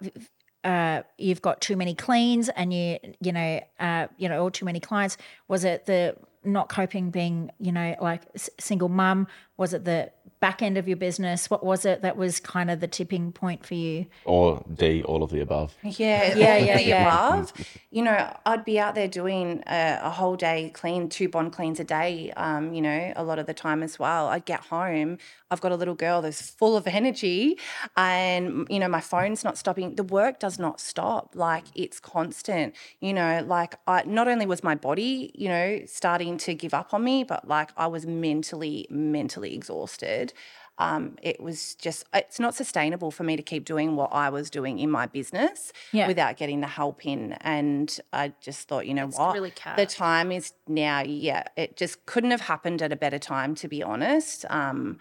uh, 0.65 1.03
you've 1.17 1.43
got 1.43 1.61
too 1.61 1.77
many 1.77 1.95
cleans 1.95 2.49
and 2.51 2.73
you 2.73 2.99
you 3.21 3.33
know 3.33 3.61
uh, 3.79 4.07
you 4.19 4.29
know 4.29 4.45
or 4.45 4.51
too 4.51 4.65
many 4.65 4.81
clients? 4.81 5.17
Was 5.49 5.65
it 5.65 5.87
the 5.87 6.17
not 6.45 6.69
coping 6.69 7.11
being 7.11 7.51
you 7.59 7.73
know 7.73 7.97
like 8.01 8.23
single 8.59 8.89
mum? 8.89 9.27
Was 9.57 9.73
it 9.73 9.85
the 9.85 10.11
back 10.41 10.63
end 10.63 10.79
of 10.79 10.89
your 10.89 10.97
business 10.97 11.51
what 11.51 11.63
was 11.65 11.85
it 11.85 12.03
that 12.03 12.17
was 12.17 12.41
kind 12.41 12.71
of 12.71 12.81
the 12.81 12.89
tipping 12.89 13.31
point 13.33 13.65
for 13.65 13.75
you 13.75 14.07
Or 14.25 14.65
D, 14.75 15.03
all 15.03 15.23
of 15.23 15.31
the 15.31 15.41
above. 15.41 15.75
Yeah, 15.83 16.35
Yeah, 16.37 16.55
all 16.55 16.65
yeah, 16.67 16.79
yeah. 16.79 17.07
above. 17.35 17.53
You 17.91 18.03
know, 18.03 18.37
I'd 18.47 18.65
be 18.65 18.79
out 18.79 18.95
there 18.95 19.09
doing 19.09 19.63
a, 19.67 19.99
a 20.03 20.11
whole 20.11 20.37
day 20.37 20.71
clean, 20.73 21.09
two 21.09 21.29
bond 21.29 21.53
cleans 21.53 21.81
a 21.81 21.85
day. 21.85 22.33
Um, 22.37 22.73
you 22.73 22.81
know, 22.81 23.13
a 23.17 23.25
lot 23.25 23.39
of 23.39 23.47
the 23.47 23.55
time 23.55 23.83
as 23.83 23.99
well. 23.99 24.29
I'd 24.29 24.45
get 24.45 24.61
home. 24.61 25.19
I've 25.51 25.61
got 25.61 25.73
a 25.73 25.77
little 25.77 25.97
girl 25.97 26.23
that's 26.23 26.49
full 26.51 26.77
of 26.77 26.87
energy, 26.87 27.59
and 27.97 28.67
you 28.71 28.79
know, 28.79 28.89
my 28.89 29.01
phone's 29.01 29.43
not 29.43 29.59
stopping. 29.59 29.97
The 29.97 30.05
work 30.05 30.39
does 30.39 30.59
not 30.59 30.81
stop. 30.81 31.33
Like 31.35 31.65
it's 31.75 31.99
constant. 31.99 32.75
You 33.01 33.13
know, 33.13 33.45
like 33.47 33.75
I 33.89 34.05
not 34.05 34.29
only 34.29 34.47
was 34.47 34.63
my 34.63 34.77
body, 34.77 35.33
you 35.35 35.49
know, 35.49 35.81
starting 35.87 36.39
to 36.39 36.55
give 36.55 36.73
up 36.73 36.95
on 36.95 37.03
me, 37.03 37.25
but 37.25 37.49
like 37.49 37.71
I 37.77 37.89
was 37.89 38.07
mentally, 38.07 38.87
mentally 38.91 39.55
exhausted 39.55 40.30
um, 40.79 41.17
it 41.23 41.41
was 41.41 41.75
just 41.75 42.07
it's 42.15 42.41
not 42.41 42.55
sustainable 42.55 43.11
for 43.11 43.23
me 43.23 43.37
to 43.37 43.43
keep 43.43 43.67
doing 43.67 43.97
what 43.97 44.11
I 44.13 44.31
was 44.31 44.49
doing 44.49 44.79
in 44.79 44.91
my 44.91 45.07
business 45.07 45.73
Yeah. 45.93 46.07
without 46.07 46.39
getting 46.39 46.63
the 46.63 46.67
help 46.67 47.05
in. 47.05 47.35
And 47.43 47.95
I 48.15 48.33
just 48.41 48.67
thought, 48.67 48.87
you 48.87 48.95
know 48.95 49.07
It's 49.07 49.19
what, 49.19 49.35
really 49.35 49.53
the 49.77 49.87
time 49.87 50.33
is 50.33 50.55
now. 50.67 51.03
Yeah, 51.03 51.45
it 51.57 51.77
just 51.77 52.07
couldn't 52.07 52.31
have 52.31 52.41
happened 52.41 52.81
at 52.81 52.93
a 52.93 52.97
better 52.97 53.19
time, 53.19 53.55
to 53.57 53.69
be 53.69 53.83
honest. 53.83 54.47
Um, 54.49 54.99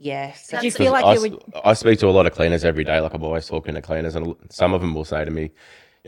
yeah, 0.00 0.32
so 0.32 0.60
you 0.60 0.70
feel 0.70 0.92
like 0.92 1.04
I, 1.04 1.14
you 1.14 1.20
would 1.20 1.42
I 1.64 1.74
speak 1.74 1.98
to 1.98 2.08
a 2.08 2.10
lot 2.10 2.24
of 2.24 2.32
cleaners 2.32 2.64
every 2.64 2.84
day. 2.84 3.00
Like 3.00 3.12
I'm 3.12 3.22
always 3.22 3.46
talking 3.48 3.74
to 3.74 3.82
cleaners, 3.82 4.14
and 4.14 4.34
some 4.48 4.72
of 4.72 4.80
them 4.80 4.94
will 4.94 5.04
say 5.04 5.24
to 5.24 5.30
me, 5.30 5.50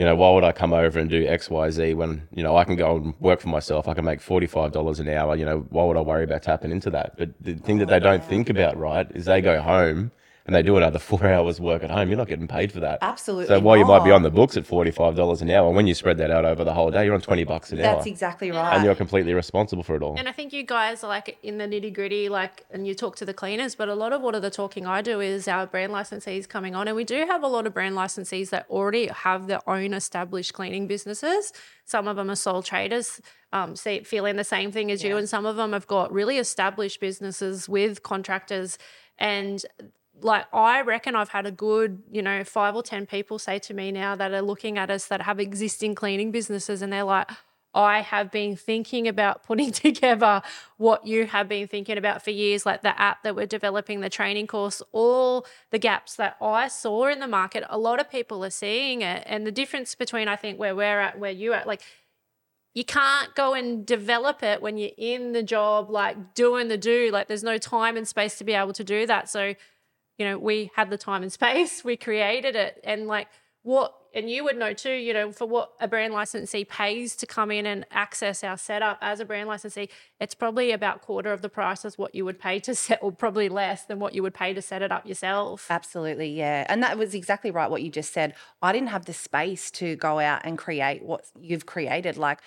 you 0.01 0.05
know, 0.05 0.15
why 0.15 0.31
would 0.31 0.43
I 0.43 0.51
come 0.51 0.73
over 0.73 0.97
and 0.97 1.07
do 1.07 1.27
X, 1.27 1.47
Y, 1.47 1.69
Z 1.69 1.93
when 1.93 2.27
you 2.33 2.41
know 2.41 2.57
I 2.57 2.63
can 2.63 2.75
go 2.75 2.95
and 2.95 3.13
work 3.19 3.39
for 3.39 3.49
myself? 3.49 3.87
I 3.87 3.93
can 3.93 4.03
make 4.03 4.19
forty 4.19 4.47
five 4.47 4.71
dollars 4.71 4.99
an 4.99 5.07
hour. 5.07 5.35
You 5.35 5.45
know, 5.45 5.59
why 5.69 5.83
would 5.83 5.95
I 5.95 6.01
worry 6.01 6.23
about 6.23 6.41
tapping 6.41 6.71
into 6.71 6.89
that? 6.89 7.15
But 7.19 7.29
the 7.39 7.53
thing 7.53 7.77
that 7.77 7.85
they 7.87 7.99
don't 7.99 8.23
think 8.25 8.49
about, 8.49 8.75
right, 8.77 9.05
is 9.13 9.25
they 9.25 9.41
go 9.41 9.61
home 9.61 10.11
and 10.51 10.57
they 10.57 10.67
do 10.67 10.75
another 10.75 10.99
four 11.11 11.25
hours 11.25 11.61
work 11.61 11.81
at 11.81 11.89
home. 11.89 12.09
You're 12.09 12.17
not 12.17 12.27
getting 12.27 12.47
paid 12.47 12.73
for 12.73 12.81
that. 12.81 12.99
absolutely. 13.01 13.47
So 13.47 13.59
while 13.61 13.77
you 13.77 13.85
might 13.85 14.03
be 14.03 14.11
on 14.11 14.21
the 14.21 14.29
books 14.29 14.57
at 14.57 14.65
forty 14.65 14.91
five 14.91 15.15
dollars 15.15 15.41
an 15.41 15.49
hour, 15.49 15.71
when 15.71 15.87
you 15.87 15.93
spread 15.93 16.17
that 16.17 16.29
out 16.29 16.43
over 16.43 16.63
the 16.63 16.73
whole 16.73 16.91
day, 16.91 17.05
you're 17.05 17.13
on 17.13 17.21
twenty 17.21 17.45
bucks 17.45 17.71
an 17.71 17.79
hour, 17.79 17.95
that's 17.95 18.05
exactly 18.05 18.51
right. 18.51 18.75
and 18.75 18.83
you're 18.83 18.95
completely 18.95 19.33
responsible 19.33 19.83
for 19.83 19.95
it 19.95 20.03
all. 20.03 20.17
And 20.17 20.27
I 20.27 20.33
think 20.33 20.51
you 20.51 20.63
guys 20.63 21.03
are 21.03 21.07
like 21.07 21.37
in 21.41 21.57
the 21.57 21.65
nitty 21.65 21.93
gritty, 21.93 22.27
like, 22.27 22.65
and 22.69 22.85
you 22.85 22.93
talk 22.93 23.15
to 23.17 23.25
the 23.25 23.33
cleaners, 23.33 23.75
but 23.75 23.87
a 23.87 23.95
lot 23.95 24.11
of 24.11 24.21
what 24.21 24.35
of 24.35 24.41
the 24.41 24.51
talking 24.51 24.85
I 24.85 25.01
do 25.01 25.21
is 25.21 25.47
our 25.47 25.65
brand 25.65 25.93
licensees 25.93 26.47
coming 26.47 26.75
on. 26.75 26.87
And 26.87 26.97
we 26.97 27.05
do 27.05 27.25
have 27.27 27.43
a 27.43 27.47
lot 27.47 27.65
of 27.65 27.73
brand 27.73 27.95
licensees 27.95 28.49
that 28.49 28.65
already 28.69 29.07
have 29.07 29.47
their 29.47 29.67
own 29.69 29.93
established 29.93 30.53
cleaning 30.53 30.87
businesses. 30.87 31.53
Some 31.85 32.07
of 32.07 32.15
them 32.17 32.29
are 32.29 32.35
sole 32.35 32.61
traders, 32.61 33.21
um, 33.53 33.75
see, 33.75 34.01
feeling 34.01 34.35
the 34.35 34.43
same 34.43 34.71
thing 34.71 34.91
as 34.91 35.03
you. 35.03 35.17
And 35.17 35.27
some 35.27 35.45
of 35.45 35.55
them 35.55 35.73
have 35.73 35.87
got 35.87 36.11
really 36.11 36.37
established 36.37 36.99
businesses 36.99 37.67
with 37.69 38.03
contractors. 38.03 38.77
And 39.17 39.63
like 40.19 40.45
I 40.53 40.81
reckon 40.81 41.15
I've 41.15 41.29
had 41.29 41.45
a 41.45 41.51
good, 41.51 42.03
you 42.11 42.21
know, 42.21 42.43
five 42.43 42.75
or 42.75 42.83
10 42.83 43.05
people 43.05 43.39
say 43.39 43.59
to 43.59 43.73
me 43.73 43.91
now 43.91 44.15
that 44.15 44.31
are 44.31 44.41
looking 44.41 44.77
at 44.77 44.89
us 44.89 45.07
that 45.07 45.23
have 45.23 45.39
existing 45.39 45.95
cleaning 45.95 46.31
businesses 46.31 46.81
and 46.81 46.91
they're 46.91 47.03
like, 47.03 47.29
I 47.73 48.01
have 48.01 48.31
been 48.31 48.55
thinking 48.55 49.07
about 49.07 49.43
putting 49.47 49.71
together 49.71 50.41
what 50.77 51.05
you 51.05 51.25
have 51.27 51.47
been 51.47 51.67
thinking 51.67 51.97
about 51.97 52.23
for 52.23 52.31
years, 52.31 52.65
like 52.65 52.81
the 52.81 52.99
app 52.99 53.23
that 53.23 53.35
we're 53.35 53.45
developing, 53.45 54.01
the 54.01 54.09
training 54.09 54.47
course, 54.47 54.81
all 54.91 55.45
the 55.71 55.79
gaps 55.79 56.15
that 56.15 56.35
I 56.41 56.67
saw 56.67 57.07
in 57.07 57.19
the 57.19 57.27
market. 57.27 57.63
A 57.69 57.77
lot 57.77 57.99
of 57.99 58.09
people 58.09 58.43
are 58.43 58.49
seeing 58.49 59.01
it. 59.01 59.23
And 59.25 59.47
the 59.47 59.51
difference 59.51 59.95
between, 59.95 60.27
I 60.27 60.35
think, 60.35 60.59
where 60.59 60.75
we're 60.75 60.99
at, 60.99 61.19
where 61.19 61.31
you're 61.31 61.53
at, 61.53 61.67
like, 61.67 61.81
you 62.73 62.85
can't 62.85 63.35
go 63.35 63.53
and 63.53 63.85
develop 63.85 64.43
it 64.43 64.61
when 64.61 64.77
you're 64.77 64.91
in 64.97 65.33
the 65.33 65.43
job, 65.43 65.89
like 65.89 66.33
doing 66.33 66.69
the 66.69 66.77
do. 66.77 67.09
Like, 67.11 67.27
there's 67.27 67.43
no 67.43 67.57
time 67.57 67.97
and 67.97 68.07
space 68.07 68.37
to 68.37 68.45
be 68.45 68.53
able 68.53 68.73
to 68.73 68.83
do 68.83 69.05
that. 69.07 69.29
So, 69.29 69.55
you 70.21 70.27
know, 70.27 70.37
we 70.37 70.69
had 70.75 70.91
the 70.91 70.99
time 70.99 71.23
and 71.23 71.33
space, 71.39 71.83
we 71.83 71.97
created 71.97 72.55
it. 72.55 72.79
And 72.83 73.07
like 73.07 73.27
what, 73.63 73.95
and 74.13 74.29
you 74.29 74.43
would 74.43 74.55
know 74.55 74.71
too, 74.71 74.93
you 74.93 75.13
know, 75.15 75.31
for 75.31 75.47
what 75.47 75.71
a 75.79 75.87
brand 75.87 76.13
licensee 76.13 76.63
pays 76.63 77.15
to 77.15 77.25
come 77.25 77.49
in 77.49 77.65
and 77.65 77.87
access 77.89 78.43
our 78.43 78.55
setup 78.55 78.99
as 79.01 79.19
a 79.19 79.25
brand 79.25 79.47
licensee, 79.47 79.89
it's 80.19 80.35
probably 80.35 80.71
about 80.71 81.01
quarter 81.01 81.33
of 81.33 81.41
the 81.41 81.49
price 81.49 81.85
as 81.85 81.97
what 81.97 82.13
you 82.13 82.23
would 82.23 82.37
pay 82.37 82.59
to 82.59 82.75
set, 82.83 82.99
or 83.01 83.11
probably 83.11 83.49
less 83.49 83.85
than 83.85 83.97
what 83.97 84.13
you 84.13 84.21
would 84.21 84.35
pay 84.35 84.53
to 84.53 84.61
set 84.61 84.83
it 84.83 84.91
up 84.91 85.07
yourself. 85.07 85.65
Absolutely, 85.71 86.29
yeah. 86.29 86.67
And 86.69 86.83
that 86.83 86.99
was 86.99 87.15
exactly 87.15 87.49
right 87.49 87.71
what 87.71 87.81
you 87.81 87.89
just 87.89 88.13
said. 88.13 88.35
I 88.61 88.71
didn't 88.71 88.89
have 88.89 89.05
the 89.05 89.13
space 89.13 89.71
to 89.71 89.95
go 89.95 90.19
out 90.19 90.41
and 90.43 90.55
create 90.55 91.03
what 91.03 91.25
you've 91.39 91.65
created. 91.65 92.15
Like, 92.15 92.41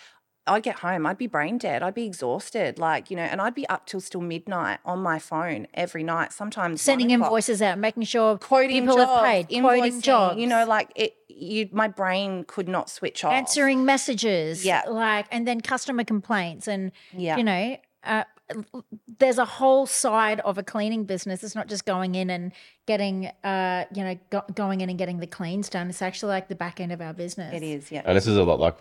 I'd 0.46 0.62
get 0.62 0.80
home, 0.80 1.06
I'd 1.06 1.16
be 1.16 1.26
brain 1.26 1.56
dead, 1.58 1.82
I'd 1.82 1.94
be 1.94 2.04
exhausted, 2.04 2.78
like 2.78 3.10
you 3.10 3.16
know, 3.16 3.22
and 3.22 3.40
I'd 3.40 3.54
be 3.54 3.66
up 3.68 3.86
till 3.86 4.00
still 4.00 4.20
midnight 4.20 4.78
on 4.84 4.98
my 4.98 5.18
phone 5.18 5.66
every 5.74 6.02
night. 6.02 6.32
Sometimes 6.32 6.82
Sending 6.82 7.10
invoices 7.10 7.62
out, 7.62 7.78
making 7.78 8.02
sure 8.02 8.36
quoting 8.36 8.82
people 8.82 8.96
jobs, 8.96 9.10
have 9.10 9.48
paid, 9.48 9.60
quoting 9.60 10.00
jobs. 10.00 10.38
You 10.38 10.46
know, 10.46 10.66
like 10.66 10.90
it. 10.96 11.14
You, 11.36 11.68
my 11.72 11.88
brain 11.88 12.44
could 12.46 12.68
not 12.68 12.88
switch 12.88 13.24
off. 13.24 13.32
answering 13.32 13.84
messages. 13.84 14.64
Yeah. 14.64 14.82
Like, 14.88 15.26
and 15.32 15.48
then 15.48 15.60
customer 15.60 16.04
complaints. 16.04 16.68
And, 16.68 16.92
Yeah. 17.12 17.36
you 17.36 17.42
know, 17.42 17.76
uh, 18.04 18.22
there's 19.18 19.38
a 19.38 19.44
whole 19.44 19.84
side 19.86 20.38
of 20.40 20.58
a 20.58 20.62
cleaning 20.62 21.02
business. 21.06 21.42
It's 21.42 21.56
not 21.56 21.66
just 21.66 21.84
going 21.86 22.14
in 22.14 22.30
and 22.30 22.52
getting, 22.86 23.32
uh, 23.42 23.86
you 23.92 24.04
know, 24.04 24.16
go- 24.30 24.44
going 24.54 24.80
in 24.80 24.90
and 24.90 24.96
getting 24.96 25.18
the 25.18 25.26
cleans 25.26 25.68
done. 25.68 25.88
It's 25.90 26.02
actually 26.02 26.28
like 26.30 26.46
the 26.46 26.54
back 26.54 26.78
end 26.78 26.92
of 26.92 27.00
our 27.00 27.12
business. 27.12 27.52
It 27.52 27.64
is, 27.64 27.90
yeah. 27.90 28.02
And 28.04 28.16
this 28.16 28.28
is 28.28 28.36
a 28.36 28.44
lot 28.44 28.60
like, 28.60 28.76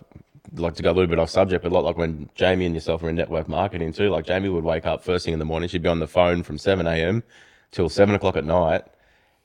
like 0.52 0.74
to 0.74 0.82
go 0.82 0.90
a 0.90 0.92
little 0.92 1.08
bit 1.08 1.18
off 1.18 1.30
subject, 1.30 1.62
but 1.62 1.72
a 1.72 1.74
lot 1.74 1.84
like 1.84 1.96
when 1.96 2.28
Jamey 2.36 2.66
and 2.66 2.74
yourself 2.74 3.02
were 3.02 3.08
in 3.08 3.16
network 3.16 3.48
marketing 3.48 3.92
too. 3.92 4.10
Like 4.10 4.26
Jamey 4.26 4.52
would 4.52 4.64
wake 4.64 4.86
up 4.86 5.02
first 5.02 5.24
thing 5.24 5.32
in 5.32 5.38
the 5.38 5.44
morning, 5.44 5.68
she'd 5.68 5.82
be 5.82 5.88
on 5.88 6.00
the 6.00 6.06
phone 6.06 6.42
from 6.42 6.58
7 6.58 6.86
a.m. 6.86 7.22
till 7.70 7.88
7 7.88 8.14
o'clock 8.14 8.36
at 8.36 8.44
night. 8.44 8.84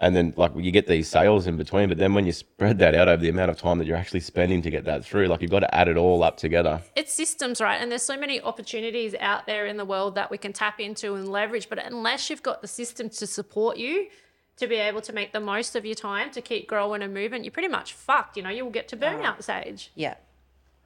And 0.01 0.15
then 0.15 0.34
like 0.38 0.51
you 0.56 0.72
get 0.72 0.88
these 0.88 1.10
sales 1.10 1.46
in 1.46 1.58
between, 1.58 1.89
but 1.89 1.98
then 1.98 2.13
when 2.13 2.25
you 2.25 2.32
spread 2.32 2.79
that 2.79 2.96
out 2.96 3.10
over 3.10 3.22
the 3.22 3.27
amount 3.27 3.51
of 3.51 3.58
time 3.58 3.79
that 3.79 3.88
you're 3.88 3.98
actually 3.98 4.22
spending 4.22 4.62
to 4.62 4.70
get 4.70 4.86
that 4.86 5.03
through, 5.03 5.27
like 5.27 5.41
you've 5.41 5.51
got 5.51 5.60
to 5.60 5.75
add 5.75 5.89
it 5.89 5.98
all 5.98 6.24
up 6.24 6.38
together. 6.38 6.82
it's 6.96 7.13
systems, 7.13 7.60
right? 7.60 7.82
And 7.82 7.91
there's 7.91 8.03
so 8.03 8.18
many 8.18 8.39
opportunities 8.41 9.13
out 9.20 9.46
there 9.46 9.65
in 9.65 9.75
the 9.75 9.84
world 9.84 10.15
that 10.15 10.32
we 10.32 10.38
can 10.38 10.53
tap 10.53 10.79
into 10.79 11.15
and 11.15 11.27
leverage. 11.27 11.68
But 11.68 11.86
unless 11.86 12.29
you've 12.29 12.44
got 12.44 12.62
the 12.62 12.68
system 12.68 13.10
to 13.10 13.27
support 13.27 13.77
you 13.77 14.08
to 14.56 14.68
be 14.68 14.75
able 14.75 15.01
to 15.01 15.12
make 15.12 15.34
the 15.34 15.39
most 15.41 15.75
of 15.75 15.86
your 15.86 15.96
time 15.96 16.32
to 16.32 16.41
keep 16.41 16.68
growing 16.68 17.01
and 17.01 17.13
moving, 17.13 17.44
you're 17.44 17.51
pretty 17.51 17.68
much 17.68 17.91
fucked. 17.91 18.38
You 18.38 18.44
know, 18.44 18.50
you 18.50 18.63
will 18.63 18.72
get 18.72 18.88
to 18.89 18.96
uh-huh. 18.96 19.18
burnout 19.18 19.44
stage. 19.44 19.91
Yeah. 19.96 20.15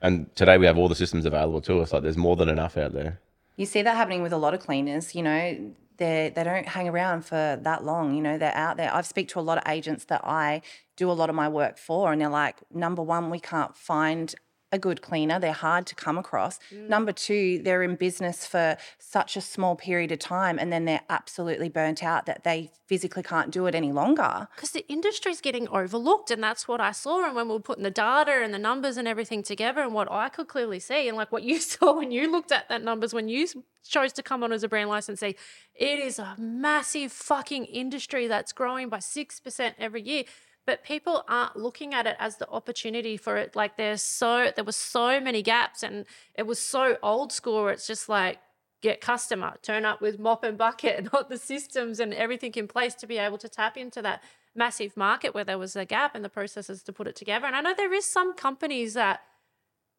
And 0.00 0.34
today 0.34 0.58
we 0.58 0.66
have 0.66 0.76
all 0.76 0.88
the 0.88 0.94
systems 0.94 1.24
available 1.24 1.60
to 1.62 1.80
us. 1.80 1.92
Like 1.92 2.02
there's 2.02 2.16
more 2.16 2.36
than 2.36 2.48
enough 2.48 2.76
out 2.76 2.92
there. 2.92 3.20
You 3.56 3.66
see 3.66 3.82
that 3.82 3.96
happening 3.96 4.22
with 4.22 4.32
a 4.32 4.38
lot 4.38 4.54
of 4.54 4.60
cleaners, 4.60 5.14
you 5.14 5.22
know, 5.22 5.74
they 5.96 6.32
they 6.34 6.42
don't 6.42 6.66
hang 6.66 6.88
around 6.88 7.24
for 7.24 7.58
that 7.62 7.84
long, 7.84 8.14
you 8.14 8.22
know, 8.22 8.36
they're 8.36 8.54
out 8.54 8.76
there. 8.76 8.92
I've 8.92 9.06
speak 9.06 9.28
to 9.28 9.38
a 9.38 9.42
lot 9.42 9.58
of 9.58 9.64
agents 9.68 10.06
that 10.06 10.22
I 10.24 10.60
do 10.96 11.10
a 11.10 11.12
lot 11.12 11.30
of 11.30 11.36
my 11.36 11.48
work 11.48 11.78
for 11.78 12.12
and 12.12 12.20
they're 12.20 12.28
like, 12.28 12.56
number 12.72 13.02
one, 13.02 13.30
we 13.30 13.38
can't 13.40 13.76
find 13.76 14.34
a 14.74 14.78
good 14.78 15.00
cleaner. 15.00 15.38
They're 15.38 15.52
hard 15.52 15.86
to 15.86 15.94
come 15.94 16.18
across. 16.18 16.58
Mm. 16.72 16.88
Number 16.88 17.12
two, 17.12 17.60
they're 17.62 17.82
in 17.82 17.94
business 17.94 18.46
for 18.46 18.76
such 18.98 19.36
a 19.36 19.40
small 19.40 19.76
period 19.76 20.10
of 20.12 20.18
time 20.18 20.58
and 20.58 20.72
then 20.72 20.84
they're 20.84 21.02
absolutely 21.08 21.68
burnt 21.68 22.02
out 22.02 22.26
that 22.26 22.42
they 22.42 22.70
physically 22.86 23.22
can't 23.22 23.50
do 23.50 23.66
it 23.66 23.74
any 23.74 23.92
longer. 23.92 24.48
because 24.56 24.72
the 24.72 24.86
industry's 24.88 25.40
getting 25.40 25.68
overlooked 25.68 26.30
and 26.30 26.42
that's 26.42 26.66
what 26.68 26.80
i 26.80 26.90
saw 26.92 27.24
and 27.24 27.34
when 27.34 27.48
we 27.48 27.54
were 27.54 27.60
putting 27.60 27.84
the 27.84 27.90
data 27.90 28.32
and 28.44 28.52
the 28.52 28.58
numbers 28.58 28.96
and 28.96 29.06
everything 29.08 29.42
together 29.42 29.82
and 29.82 29.94
what 29.94 30.10
i 30.10 30.28
could 30.28 30.48
clearly 30.48 30.80
see 30.80 31.08
and 31.08 31.16
like 31.16 31.30
what 31.32 31.42
you 31.42 31.58
saw 31.72 31.96
when 31.96 32.10
you 32.10 32.30
looked 32.30 32.52
at 32.52 32.68
that 32.68 32.82
numbers 32.82 33.14
when 33.14 33.28
you 33.28 33.46
chose 33.84 34.12
to 34.12 34.22
come 34.22 34.42
on 34.42 34.52
as 34.52 34.62
a 34.62 34.68
brand 34.68 34.88
licensee 34.90 35.36
it 35.74 35.98
is 35.98 36.18
a 36.18 36.34
massive 36.38 37.12
fucking 37.12 37.64
industry 37.66 38.26
that's 38.26 38.52
growing 38.52 38.88
by 38.88 38.98
6% 38.98 39.74
every 39.78 40.02
year 40.02 40.24
but 40.66 40.82
people 40.82 41.24
aren't 41.28 41.56
looking 41.56 41.94
at 41.94 42.06
it 42.06 42.16
as 42.18 42.36
the 42.36 42.48
opportunity 42.48 43.16
for 43.16 43.36
it 43.36 43.54
like 43.54 43.76
there's 43.76 44.02
so 44.02 44.50
there 44.54 44.64
were 44.64 44.72
so 44.72 45.20
many 45.20 45.42
gaps 45.42 45.82
and 45.82 46.06
it 46.34 46.46
was 46.46 46.58
so 46.58 46.96
old 47.02 47.32
school 47.32 47.68
it's 47.68 47.86
just 47.86 48.08
like 48.08 48.38
get 48.84 49.00
customer, 49.00 49.54
turn 49.62 49.86
up 49.86 50.02
with 50.02 50.18
mop 50.18 50.44
and 50.44 50.58
bucket, 50.58 50.98
and 50.98 51.08
not 51.12 51.28
the 51.30 51.38
systems 51.38 51.98
and 51.98 52.14
everything 52.14 52.52
in 52.54 52.68
place 52.68 52.94
to 52.94 53.06
be 53.06 53.18
able 53.18 53.38
to 53.38 53.48
tap 53.48 53.76
into 53.76 54.02
that 54.02 54.22
massive 54.54 54.96
market 54.96 55.34
where 55.34 55.42
there 55.42 55.58
was 55.58 55.74
a 55.74 55.84
gap 55.84 56.14
and 56.14 56.24
the 56.24 56.28
processes 56.28 56.82
to 56.82 56.92
put 56.92 57.08
it 57.08 57.16
together. 57.16 57.46
And 57.46 57.56
I 57.56 57.62
know 57.62 57.74
there 57.74 57.92
is 57.92 58.04
some 58.04 58.34
companies 58.34 58.94
that 58.94 59.22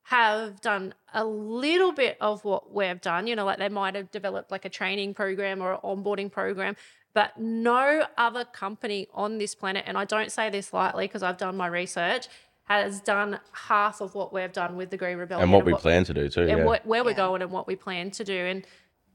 have 0.04 0.62
done 0.62 0.94
a 1.16 1.26
little 1.26 1.92
bit 1.92 2.16
of 2.22 2.46
what 2.46 2.72
we've 2.72 3.02
done, 3.02 3.26
you 3.26 3.36
know, 3.36 3.44
like 3.44 3.58
they 3.58 3.70
might 3.70 3.96
have 3.96 4.12
developed 4.12 4.52
like 4.52 4.64
a 4.64 4.70
training 4.70 5.16
program 5.16 5.64
or 5.64 5.74
an 5.74 5.80
onboarding 5.84 6.32
program, 6.32 6.76
but 7.16 7.40
no 7.40 8.06
other 8.18 8.46
company 8.46 9.08
on 9.14 9.40
this 9.40 9.56
planet, 9.56 9.86
and 9.88 9.98
I 9.98 10.06
don't 10.06 10.32
say 10.32 10.52
this 10.52 10.72
lightly 10.74 11.06
because 11.08 11.24
I've 11.24 11.38
done 11.38 11.58
my 11.58 11.66
research, 11.66 12.28
has 12.66 13.00
done 13.00 13.40
half 13.54 14.02
of 14.02 14.14
what 14.14 14.32
we've 14.34 14.52
done 14.52 14.76
with 14.76 14.90
the 14.92 14.98
Green 14.98 15.18
Rebellion 15.18 15.44
And 15.44 15.52
what 15.54 15.66
we 15.66 15.74
plan 15.74 16.04
to 16.04 16.14
do 16.14 16.30
too. 16.30 16.42
and 16.42 16.50
Yeah. 16.60 16.64
what, 16.66 16.86
where 16.86 17.04
we're 17.04 17.14
going 17.14 17.42
and 17.42 17.52
what 17.52 17.66
we 17.68 17.76
plan 17.76 18.12
to 18.12 18.24
do. 18.24 18.38
And 18.38 18.66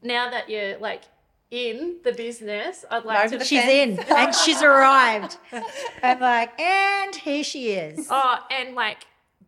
now 0.02 0.30
that 0.30 0.48
you're 0.48 0.78
like 0.78 1.02
in 1.50 1.96
the 2.04 2.12
business, 2.12 2.84
I'd 2.90 3.04
like 3.04 3.26
Over 3.26 3.38
to. 3.38 3.44
She's 3.44 3.62
fence. 3.64 3.98
in 4.00 4.04
and 4.16 4.34
she's 4.34 4.62
arrived. 4.62 5.36
I'm 6.02 6.20
like, 6.20 6.58
and 6.60 7.14
here 7.14 7.44
she 7.44 7.72
is. 7.72 8.06
Oh, 8.10 8.38
and 8.50 8.74
like 8.74 8.98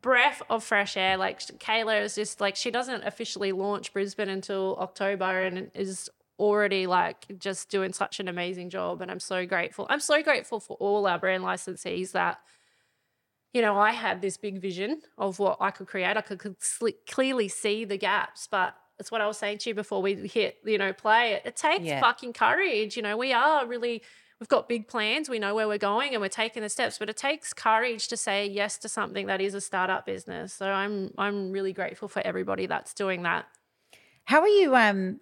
breath 0.03 0.43
of 0.51 0.65
fresh 0.65 0.97
air. 0.97 1.17
Like 1.17 1.39
Kayla 1.39 2.03
is 2.03 2.17
just 2.17 2.41
like 2.41 2.57
she 2.57 2.71
doesn't 2.71 3.05
officially 3.05 3.53
launch 3.53 3.93
Brisbane 3.93 4.29
until 4.29 4.77
October 4.81 5.43
and 5.43 5.71
is 5.75 6.11
already 6.43 6.87
like 6.87 7.27
just 7.39 7.71
doing 7.71 7.93
such 7.93 8.21
an 8.21 8.29
amazing 8.29 8.69
job. 8.71 9.01
And 9.01 9.11
I'm 9.11 9.21
so 9.21 9.47
grateful. 9.47 9.87
I'm 9.89 10.01
so 10.01 10.23
grateful 10.23 10.59
for 10.61 10.77
all 10.79 11.07
our 11.07 11.19
brand 11.19 11.45
licensees 11.45 12.13
that. 12.13 12.39
You 13.55 13.61
know, 13.61 13.77
I 13.77 13.91
had 13.93 14.23
this 14.23 14.39
big 14.39 14.63
vision 14.63 15.03
of 15.19 15.39
what 15.39 15.59
I 15.61 15.71
could 15.71 15.87
create. 15.87 16.17
I 16.17 16.23
could 16.23 16.41
cl- 16.59 16.93
clearly 17.07 17.49
see 17.49 17.85
the 17.85 17.99
gaps, 17.99 18.49
but 18.51 18.75
it's 18.99 19.11
what 19.11 19.21
I 19.21 19.27
was 19.27 19.37
saying 19.37 19.59
to 19.59 19.69
you 19.69 19.75
before 19.75 20.01
we 20.01 20.15
hit, 20.15 20.57
you 20.65 20.79
know, 20.79 20.95
play. 20.95 21.35
It, 21.35 21.43
it 21.45 21.57
takes 21.57 21.85
Yeah. 21.85 22.01
fucking 22.01 22.33
courage. 22.33 22.97
You 22.97 23.03
know, 23.03 23.19
we 23.19 23.35
are 23.35 23.67
really 23.67 24.03
we've 24.41 24.49
got 24.49 24.71
big 24.71 24.89
plans, 24.89 25.29
we 25.29 25.39
know 25.39 25.55
where 25.55 25.69
we're 25.69 25.77
going 25.77 26.15
and 26.15 26.21
we're 26.23 26.29
taking 26.29 26.63
the 26.63 26.69
steps, 26.71 26.99
but 26.99 27.11
it 27.11 27.17
takes 27.19 27.53
courage 27.53 28.09
to 28.09 28.17
say 28.17 28.47
yes 28.47 28.79
to 28.79 28.89
something 28.89 29.27
that 29.27 29.41
is 29.43 29.53
a 29.55 29.61
startup 29.61 30.07
business. 30.07 30.55
So 30.55 30.67
I'm 30.71 31.13
I'm 31.19 31.53
really 31.53 31.75
grateful 31.75 32.09
for 32.09 32.23
everybody 32.25 32.65
that's 32.67 32.95
doing 32.95 33.23
that. 33.25 33.45
How 34.25 34.41
are 34.41 34.49
you, 34.49 34.75
um, 34.75 35.21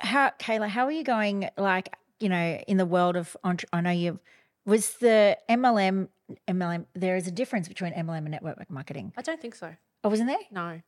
how, 0.00 0.32
Kayla, 0.38 0.68
how 0.68 0.86
are 0.86 0.92
you 0.92 1.04
going, 1.04 1.48
like, 1.56 1.94
you 2.18 2.28
know, 2.28 2.60
in 2.66 2.76
the 2.76 2.86
world 2.86 3.16
of, 3.16 3.36
I 3.72 3.80
know 3.80 3.90
you, 3.90 4.18
was 4.66 4.94
the 4.94 5.38
MLM, 5.48 6.08
MLM, 6.48 6.86
there 6.94 7.16
is 7.16 7.26
a 7.26 7.30
difference 7.30 7.68
between 7.68 7.92
MLM 7.92 8.18
and 8.18 8.30
network 8.30 8.70
marketing. 8.70 9.12
I 9.16 9.22
don't 9.22 9.40
think 9.40 9.54
so. 9.54 9.74
Oh, 10.04 10.08
wasn't 10.08 10.28
there? 10.28 10.38
No. 10.50 10.80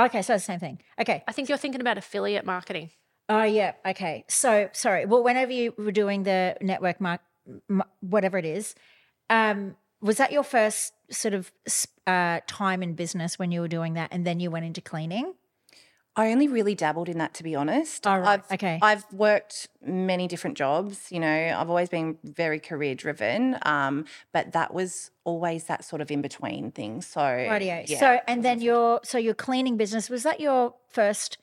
Okay, 0.00 0.22
so 0.22 0.34
it's 0.34 0.44
the 0.44 0.52
same 0.52 0.60
thing. 0.60 0.80
Okay. 1.00 1.24
I 1.26 1.32
think 1.32 1.48
you're 1.48 1.58
thinking 1.58 1.80
about 1.80 1.98
affiliate 1.98 2.46
marketing. 2.46 2.90
Oh, 3.28 3.42
yeah. 3.42 3.72
Okay. 3.86 4.24
So, 4.28 4.70
sorry. 4.72 5.04
Well, 5.04 5.22
whenever 5.22 5.52
you 5.52 5.74
were 5.76 5.92
doing 5.92 6.22
the 6.22 6.56
network 6.60 7.00
mark, 7.00 7.20
whatever 8.00 8.38
it 8.38 8.44
is, 8.44 8.74
um, 9.28 9.76
was 10.00 10.16
that 10.18 10.32
your 10.32 10.44
first 10.44 10.92
sort 11.10 11.34
of 11.34 11.50
uh, 12.06 12.40
time 12.46 12.82
in 12.82 12.94
business 12.94 13.38
when 13.38 13.50
you 13.50 13.60
were 13.60 13.68
doing 13.68 13.94
that, 13.94 14.08
and 14.12 14.24
then 14.24 14.40
you 14.40 14.50
went 14.50 14.64
into 14.64 14.80
cleaning? 14.80 15.34
I 16.18 16.32
only 16.32 16.48
really 16.48 16.74
dabbled 16.74 17.08
in 17.08 17.16
that, 17.18 17.32
to 17.34 17.42
be 17.44 17.54
honest. 17.54 18.06
Oh, 18.06 18.16
right. 18.18 18.40
I've, 18.44 18.52
Okay. 18.52 18.78
I've 18.82 19.04
worked 19.12 19.68
many 19.80 20.26
different 20.26 20.58
jobs. 20.58 21.10
You 21.10 21.20
know, 21.20 21.56
I've 21.56 21.70
always 21.70 21.88
been 21.88 22.18
very 22.24 22.58
career 22.58 22.94
driven, 22.96 23.56
um, 23.62 24.04
but 24.32 24.52
that 24.52 24.74
was 24.74 25.12
always 25.24 25.64
that 25.64 25.84
sort 25.84 26.02
of 26.02 26.10
in 26.10 26.20
between 26.20 26.72
thing. 26.72 27.02
So, 27.02 27.22
Radio. 27.24 27.84
yeah. 27.86 28.00
So, 28.00 28.18
and 28.26 28.44
then 28.44 28.60
your 28.60 29.00
so 29.04 29.16
your 29.16 29.34
cleaning 29.34 29.76
business 29.76 30.10
was 30.10 30.24
that 30.24 30.40
your 30.40 30.74
first 30.90 31.38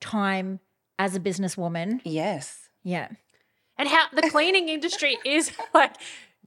time 0.00 0.60
as 0.98 1.16
a 1.16 1.20
businesswoman? 1.20 2.00
yes, 2.04 2.68
Yeah. 2.84 3.08
And 3.78 3.88
how 3.88 4.04
the 4.12 4.28
cleaning 4.28 4.68
industry 4.68 5.16
is 5.24 5.50
like 5.74 5.94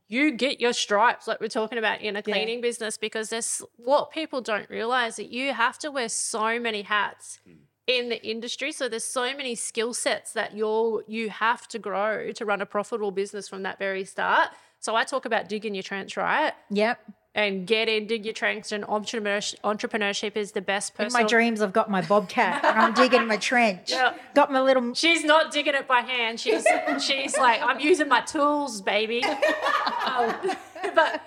you 0.08 0.32
get 0.32 0.60
your 0.60 0.72
stripes 0.72 1.26
like 1.26 1.40
we're 1.40 1.48
talking 1.48 1.78
about 1.78 2.00
in 2.00 2.16
a 2.16 2.18
Yeah. 2.18 2.34
cleaning 2.34 2.60
business 2.60 2.96
because 2.98 3.30
there's 3.30 3.62
what 3.76 4.10
people 4.10 4.40
don't 4.40 4.68
realize 4.68 5.16
that 5.16 5.30
you 5.30 5.52
have 5.52 5.78
to 5.78 5.90
wear 5.90 6.08
so 6.08 6.58
many 6.60 6.82
hats 6.82 7.40
mm. 7.48 7.56
in 7.86 8.08
the 8.10 8.22
industry 8.26 8.70
so 8.72 8.88
there's 8.88 9.04
so 9.04 9.34
many 9.36 9.54
skill 9.54 9.94
sets 9.94 10.32
that 10.32 10.56
you're 10.56 11.02
you 11.08 11.30
have 11.30 11.66
to 11.68 11.78
grow 11.78 12.30
to 12.32 12.44
run 12.44 12.60
a 12.60 12.66
profitable 12.66 13.10
business 13.10 13.48
from 13.48 13.62
that 13.62 13.78
very 13.78 14.04
start 14.04 14.48
so 14.78 14.94
i 14.94 15.04
talk 15.04 15.24
about 15.24 15.48
digging 15.48 15.74
your 15.74 15.82
trench 15.82 16.16
right 16.16 16.52
Yep. 16.70 16.98
And 17.34 17.66
get 17.66 17.88
in 17.88 18.06
dig 18.06 18.24
your 18.24 18.34
trench 18.34 18.70
and 18.70 18.84
entrepreneurship, 18.84 19.60
entrepreneurship 19.62 20.36
is 20.36 20.52
the 20.52 20.60
best 20.60 20.94
person. 20.94 21.18
In 21.18 21.24
my 21.24 21.28
dreams, 21.28 21.60
I've 21.60 21.72
got 21.72 21.90
my 21.90 22.00
bobcat 22.00 22.64
and 22.64 22.78
I'm 22.78 22.94
digging 22.94 23.26
my 23.26 23.36
trench. 23.36 23.90
Yeah. 23.90 24.14
Got 24.34 24.52
my 24.52 24.60
little. 24.60 24.94
She's 24.94 25.24
not 25.24 25.52
digging 25.52 25.74
it 25.74 25.88
by 25.88 26.00
hand. 26.00 26.38
She's 26.38 26.66
she's 27.00 27.36
like, 27.36 27.60
I'm 27.60 27.80
using 27.80 28.08
my 28.08 28.20
tools, 28.20 28.80
baby. 28.80 29.24
Um, 30.06 30.34
but 30.94 31.22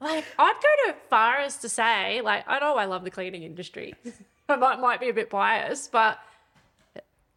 like, 0.00 0.24
I'd 0.38 0.54
go 0.62 0.92
to 0.92 0.98
far 1.10 1.38
as 1.38 1.58
to 1.58 1.68
say, 1.68 2.20
like, 2.22 2.44
I 2.46 2.58
know 2.60 2.76
I 2.76 2.84
love 2.84 3.02
the 3.02 3.10
cleaning 3.10 3.42
industry. 3.42 3.94
I 4.48 4.56
might 4.56 4.80
might 4.80 5.00
be 5.00 5.08
a 5.08 5.12
bit 5.12 5.30
biased, 5.30 5.90
but 5.92 6.18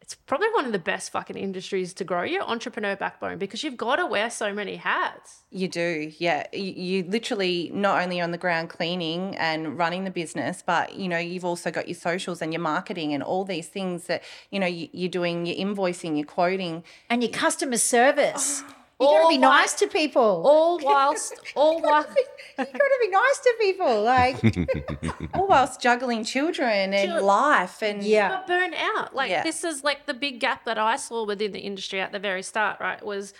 it's 0.04 0.16
probably 0.16 0.48
one 0.50 0.66
of 0.66 0.72
the 0.72 0.78
best 0.78 1.10
fucking 1.12 1.34
industries 1.34 1.94
to 1.94 2.04
grow 2.04 2.24
your 2.24 2.42
entrepreneur 2.42 2.94
backbone 2.94 3.38
because 3.38 3.64
you've 3.64 3.78
got 3.78 3.96
to 3.96 4.04
wear 4.04 4.28
so 4.28 4.52
many 4.52 4.76
hats. 4.76 5.44
you 5.50 5.66
do. 5.66 6.12
Yeah, 6.18 6.46
you, 6.52 6.72
you 6.72 7.04
literally 7.04 7.70
not 7.72 8.02
only 8.02 8.20
on 8.20 8.30
the 8.30 8.36
ground 8.36 8.68
cleaning 8.68 9.34
and 9.36 9.78
running 9.78 10.04
the 10.04 10.10
business, 10.10 10.62
but 10.64 10.94
you 10.96 11.08
know 11.08 11.16
you've 11.16 11.46
also 11.46 11.70
got 11.70 11.88
your 11.88 11.94
socials 11.94 12.42
and 12.42 12.52
your 12.52 12.60
marketing 12.60 13.14
and 13.14 13.22
all 13.22 13.46
these 13.46 13.68
things 13.68 14.04
that 14.04 14.22
you 14.50 14.60
know 14.60 14.66
you, 14.66 14.90
you're 14.92 15.08
doing 15.08 15.46
your 15.46 15.56
invoicing, 15.56 16.18
your 16.18 16.26
quoting. 16.26 16.84
And 17.08 17.22
your 17.22 17.32
customer 17.32 17.78
service. 17.78 18.62
Oh. 18.62 18.74
You 19.00 19.06
got 19.06 19.22
to 19.22 19.28
be 19.28 19.38
while- 19.38 19.50
nice 19.50 19.72
to 19.74 19.86
people. 19.88 20.22
All 20.46 20.78
whilst, 20.82 21.34
all 21.56 21.80
while, 21.82 22.06
you 22.58 22.64
got 22.64 22.72
to 22.72 22.98
be 23.00 23.08
nice 23.08 23.38
to 23.40 23.54
people. 23.60 24.02
Like, 24.02 24.36
All 25.34 25.48
whilst 25.48 25.80
juggling 25.80 26.24
children 26.24 26.94
and 26.94 27.10
Chil- 27.10 27.24
life 27.24 27.82
and 27.82 28.02
yeah. 28.04 28.28
but 28.28 28.46
burn 28.46 28.72
out. 28.74 29.14
Like 29.14 29.30
Yeah. 29.30 29.42
this 29.42 29.64
is 29.64 29.82
like 29.82 30.06
the 30.06 30.14
big 30.14 30.38
gap 30.40 30.64
that 30.64 30.78
I 30.78 30.96
saw 30.96 31.24
within 31.24 31.52
the 31.52 31.60
industry 31.60 32.00
at 32.00 32.12
the 32.12 32.18
very 32.20 32.42
start, 32.42 32.78
right? 32.80 33.04
Was 33.04 33.34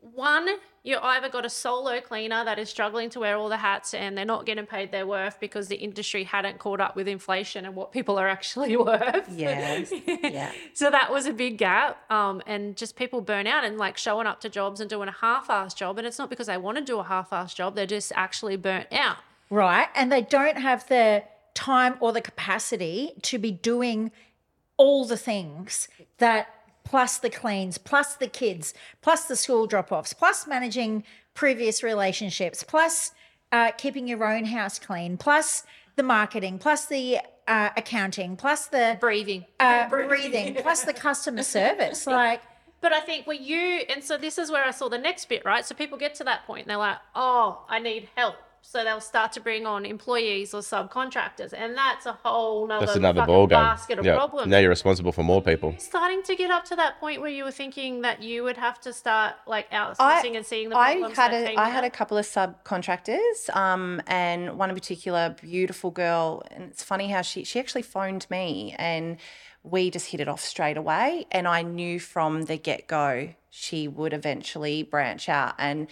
one, 0.00 0.48
you 0.82 0.96
either 1.02 1.28
got 1.28 1.44
a 1.44 1.50
solo 1.50 2.00
cleaner 2.00 2.42
that 2.44 2.58
is 2.58 2.70
struggling 2.70 3.10
to 3.10 3.20
wear 3.20 3.36
all 3.36 3.50
the 3.50 3.58
hats 3.58 3.92
and 3.92 4.16
they're 4.16 4.24
not 4.24 4.46
getting 4.46 4.64
paid 4.64 4.90
their 4.92 5.06
worth 5.06 5.38
because 5.38 5.68
the 5.68 5.76
industry 5.76 6.24
hadn't 6.24 6.58
caught 6.58 6.80
up 6.80 6.96
with 6.96 7.06
inflation 7.06 7.66
and 7.66 7.74
what 7.74 7.92
people 7.92 8.18
are 8.18 8.26
actually 8.28 8.76
worth. 8.88 9.28
Yes. 9.30 9.92
Yeah. 10.06 10.52
so 10.72 10.90
that 10.90 11.12
was 11.12 11.26
a 11.26 11.32
big 11.34 11.58
gap. 11.58 12.10
Um, 12.10 12.40
and 12.46 12.76
just 12.76 12.96
people 12.96 13.20
burn 13.20 13.46
out 13.46 13.62
and 13.64 13.76
like 13.76 13.98
showing 13.98 14.26
up 14.26 14.40
to 14.40 14.48
jobs 14.48 14.80
and 14.80 14.88
doing 14.88 15.08
a 15.08 15.12
half-ass 15.20 15.74
job. 15.74 15.98
And 15.98 16.06
it's 16.06 16.18
not 16.18 16.30
because 16.30 16.46
they 16.46 16.56
want 16.56 16.78
to 16.78 16.84
do 16.84 16.98
a 16.98 17.04
half-ass 17.04 17.52
job; 17.52 17.74
they're 17.74 17.84
just 17.86 18.10
actually 18.16 18.56
burnt 18.56 18.88
out. 18.92 19.18
right? 19.50 19.88
And 19.94 20.10
they 20.10 20.22
don't 20.22 20.56
have 20.58 20.88
the 20.88 21.24
time 21.52 21.96
or 22.00 22.12
the 22.12 22.22
capacity 22.22 23.12
to 23.22 23.38
be 23.38 23.50
doing 23.50 24.12
all 24.78 25.04
the 25.04 25.16
things 25.18 25.88
that 26.18 26.48
plus 26.84 27.18
the 27.18 27.30
cleans, 27.30 27.78
plus 27.78 28.14
the 28.16 28.26
kids, 28.28 28.74
plus 29.02 29.24
the 29.26 29.36
school 29.36 29.66
drop 29.66 29.92
offs, 29.92 30.12
plus 30.12 30.46
managing 30.46 31.04
previous 31.34 31.82
relationships, 31.82 32.62
plus 32.62 33.12
uh, 33.52 33.70
keeping 33.72 34.06
your 34.08 34.24
own 34.24 34.44
house 34.44 34.78
clean, 34.78 35.16
plus 35.16 35.64
the 35.96 36.02
marketing, 36.02 36.58
plus 36.58 36.86
the 36.86 37.18
uh, 37.48 37.70
accounting, 37.76 38.36
plus 38.36 38.66
the 38.66 38.96
Breathing. 39.00 39.44
uh, 39.58 39.88
breathing, 40.08 40.54
plus 40.54 40.82
the 40.84 40.92
customer 40.92 41.42
service. 41.42 42.06
Like, 42.06 42.42
But 42.80 42.92
I 42.92 43.00
think 43.00 43.26
when 43.26 43.42
you, 43.42 43.82
and 43.88 44.02
so 44.02 44.16
this 44.16 44.38
is 44.38 44.50
where 44.50 44.64
I 44.64 44.70
saw 44.70 44.88
the 44.88 44.98
next 44.98 45.28
bit, 45.28 45.44
right? 45.44 45.64
So 45.66 45.74
people 45.74 45.98
get 45.98 46.14
to 46.16 46.24
that 46.24 46.46
point 46.46 46.62
and 46.62 46.70
they're 46.70 46.76
like, 46.76 46.98
oh, 47.14 47.64
I 47.68 47.78
need 47.78 48.08
help. 48.16 48.36
So 48.62 48.84
they'll 48.84 49.00
start 49.00 49.32
to 49.32 49.40
bring 49.40 49.66
on 49.66 49.84
employees 49.84 50.54
or 50.54 50.60
subcontractors. 50.60 51.52
And 51.52 51.76
that's 51.76 52.06
a 52.06 52.12
whole 52.12 52.66
nother, 52.66 52.86
That's 52.86 52.96
another 52.96 53.22
fucking 53.22 53.34
ball 53.34 53.46
game. 53.46 53.58
basket 53.58 53.98
of 53.98 54.04
Yeah. 54.04 54.14
problems. 54.14 54.48
Now 54.48 54.58
you're 54.58 54.68
responsible 54.68 55.12
for 55.12 55.22
more 55.22 55.42
people. 55.42 55.74
Starting 55.78 56.22
to 56.24 56.36
get 56.36 56.50
up 56.50 56.64
to 56.66 56.76
that 56.76 57.00
point 57.00 57.20
where 57.20 57.30
you 57.30 57.44
were 57.44 57.50
thinking 57.50 58.02
that 58.02 58.22
you 58.22 58.44
would 58.44 58.58
have 58.58 58.80
to 58.82 58.92
start 58.92 59.34
like 59.46 59.70
outsourcing 59.70 60.36
and 60.36 60.46
seeing 60.46 60.68
the 60.68 60.76
I 60.76 60.92
problems 60.92 61.16
had 61.16 61.32
that 61.32 61.42
a 61.44 61.46
came 61.48 61.58
I 61.58 61.68
had 61.70 61.84
a 61.84 61.90
couple 61.90 62.16
of 62.18 62.26
subcontractors, 62.26 63.54
um, 63.56 64.00
and 64.06 64.56
one 64.58 64.68
in 64.70 64.76
particular, 64.76 65.34
beautiful 65.40 65.90
girl. 65.90 66.42
And 66.50 66.64
it's 66.64 66.82
funny 66.84 67.08
how 67.08 67.22
she 67.22 67.44
she 67.44 67.58
actually 67.58 67.82
phoned 67.82 68.26
me, 68.30 68.74
and 68.78 69.16
we 69.62 69.90
just 69.90 70.06
hit 70.10 70.20
it 70.20 70.28
off 70.28 70.40
straight 70.40 70.76
away. 70.76 71.26
And 71.30 71.48
I 71.48 71.62
knew 71.62 71.98
from 72.00 72.42
the 72.42 72.56
get 72.56 72.86
go 72.86 73.34
she 73.50 73.88
would 73.88 74.12
eventually 74.12 74.82
branch 74.82 75.28
out 75.28 75.54
and 75.58 75.88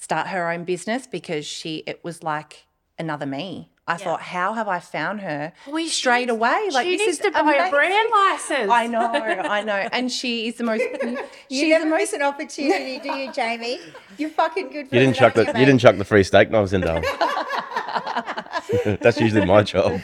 start 0.00 0.28
her 0.28 0.50
own 0.50 0.64
business 0.64 1.06
because 1.06 1.46
she 1.46 1.82
it 1.86 2.02
was 2.04 2.22
like 2.22 2.66
another 2.98 3.26
me. 3.26 3.70
I 3.90 3.96
thought, 3.96 4.20
how 4.20 4.52
have 4.52 4.68
I 4.68 4.80
found 4.80 5.22
her 5.22 5.54
We- 5.66 5.84
she 5.84 5.90
straight 5.90 6.20
needs- 6.26 6.32
away? 6.32 6.68
Like 6.72 6.84
she 6.84 6.98
this 6.98 7.06
needs 7.06 7.18
is 7.20 7.24
to 7.24 7.30
buy 7.32 7.54
a 7.54 7.70
brand 7.70 8.08
license. 8.12 8.70
I 8.70 8.86
know, 8.86 9.00
I 9.10 9.62
know, 9.62 9.88
and 9.92 10.12
she 10.12 10.48
is 10.48 10.56
the 10.56 10.64
most. 10.64 10.82
you 11.02 11.18
she's 11.48 11.68
never 11.70 11.84
the 11.84 11.90
most 11.90 12.00
miss 12.00 12.12
an 12.12 12.20
opportunity, 12.22 12.98
do 12.98 13.08
you, 13.14 13.30
Jamey? 13.30 13.80
You're 14.18 14.28
fucking 14.28 14.68
good 14.68 14.88
for 14.90 14.94
You 14.94 15.00
didn't 15.00 15.16
chuck 15.16 15.32
the 15.32 15.46
aren't 15.46 15.58
you 15.58 15.64
didn't 15.64 15.80
chuck 15.80 15.96
the 15.96 16.04
free 16.04 16.22
steak 16.22 16.50
knives 16.50 16.74
in 16.74 16.82
there. 16.82 17.00
That's 19.00 19.18
usually 19.18 19.46
my 19.46 19.62
job. 19.62 20.00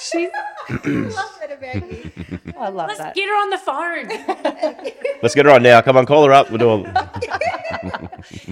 she's. 0.00 0.30
I 0.70 0.72
love 0.86 1.38
that 1.40 1.52
about 1.52 1.92
you. 1.92 2.10
I 2.58 2.68
love 2.70 2.88
Let's 2.88 2.98
that. 3.00 3.14
get 3.14 3.28
her 3.28 3.34
on 3.34 3.50
the 3.50 3.58
phone. 3.58 4.08
Let's 5.22 5.34
get 5.34 5.44
her 5.44 5.52
on 5.52 5.62
now. 5.62 5.80
Come 5.82 5.96
on, 5.98 6.06
call 6.06 6.24
her 6.24 6.32
up. 6.32 6.50
We'll 6.50 6.58
do 6.58 6.68
all. 6.68 6.86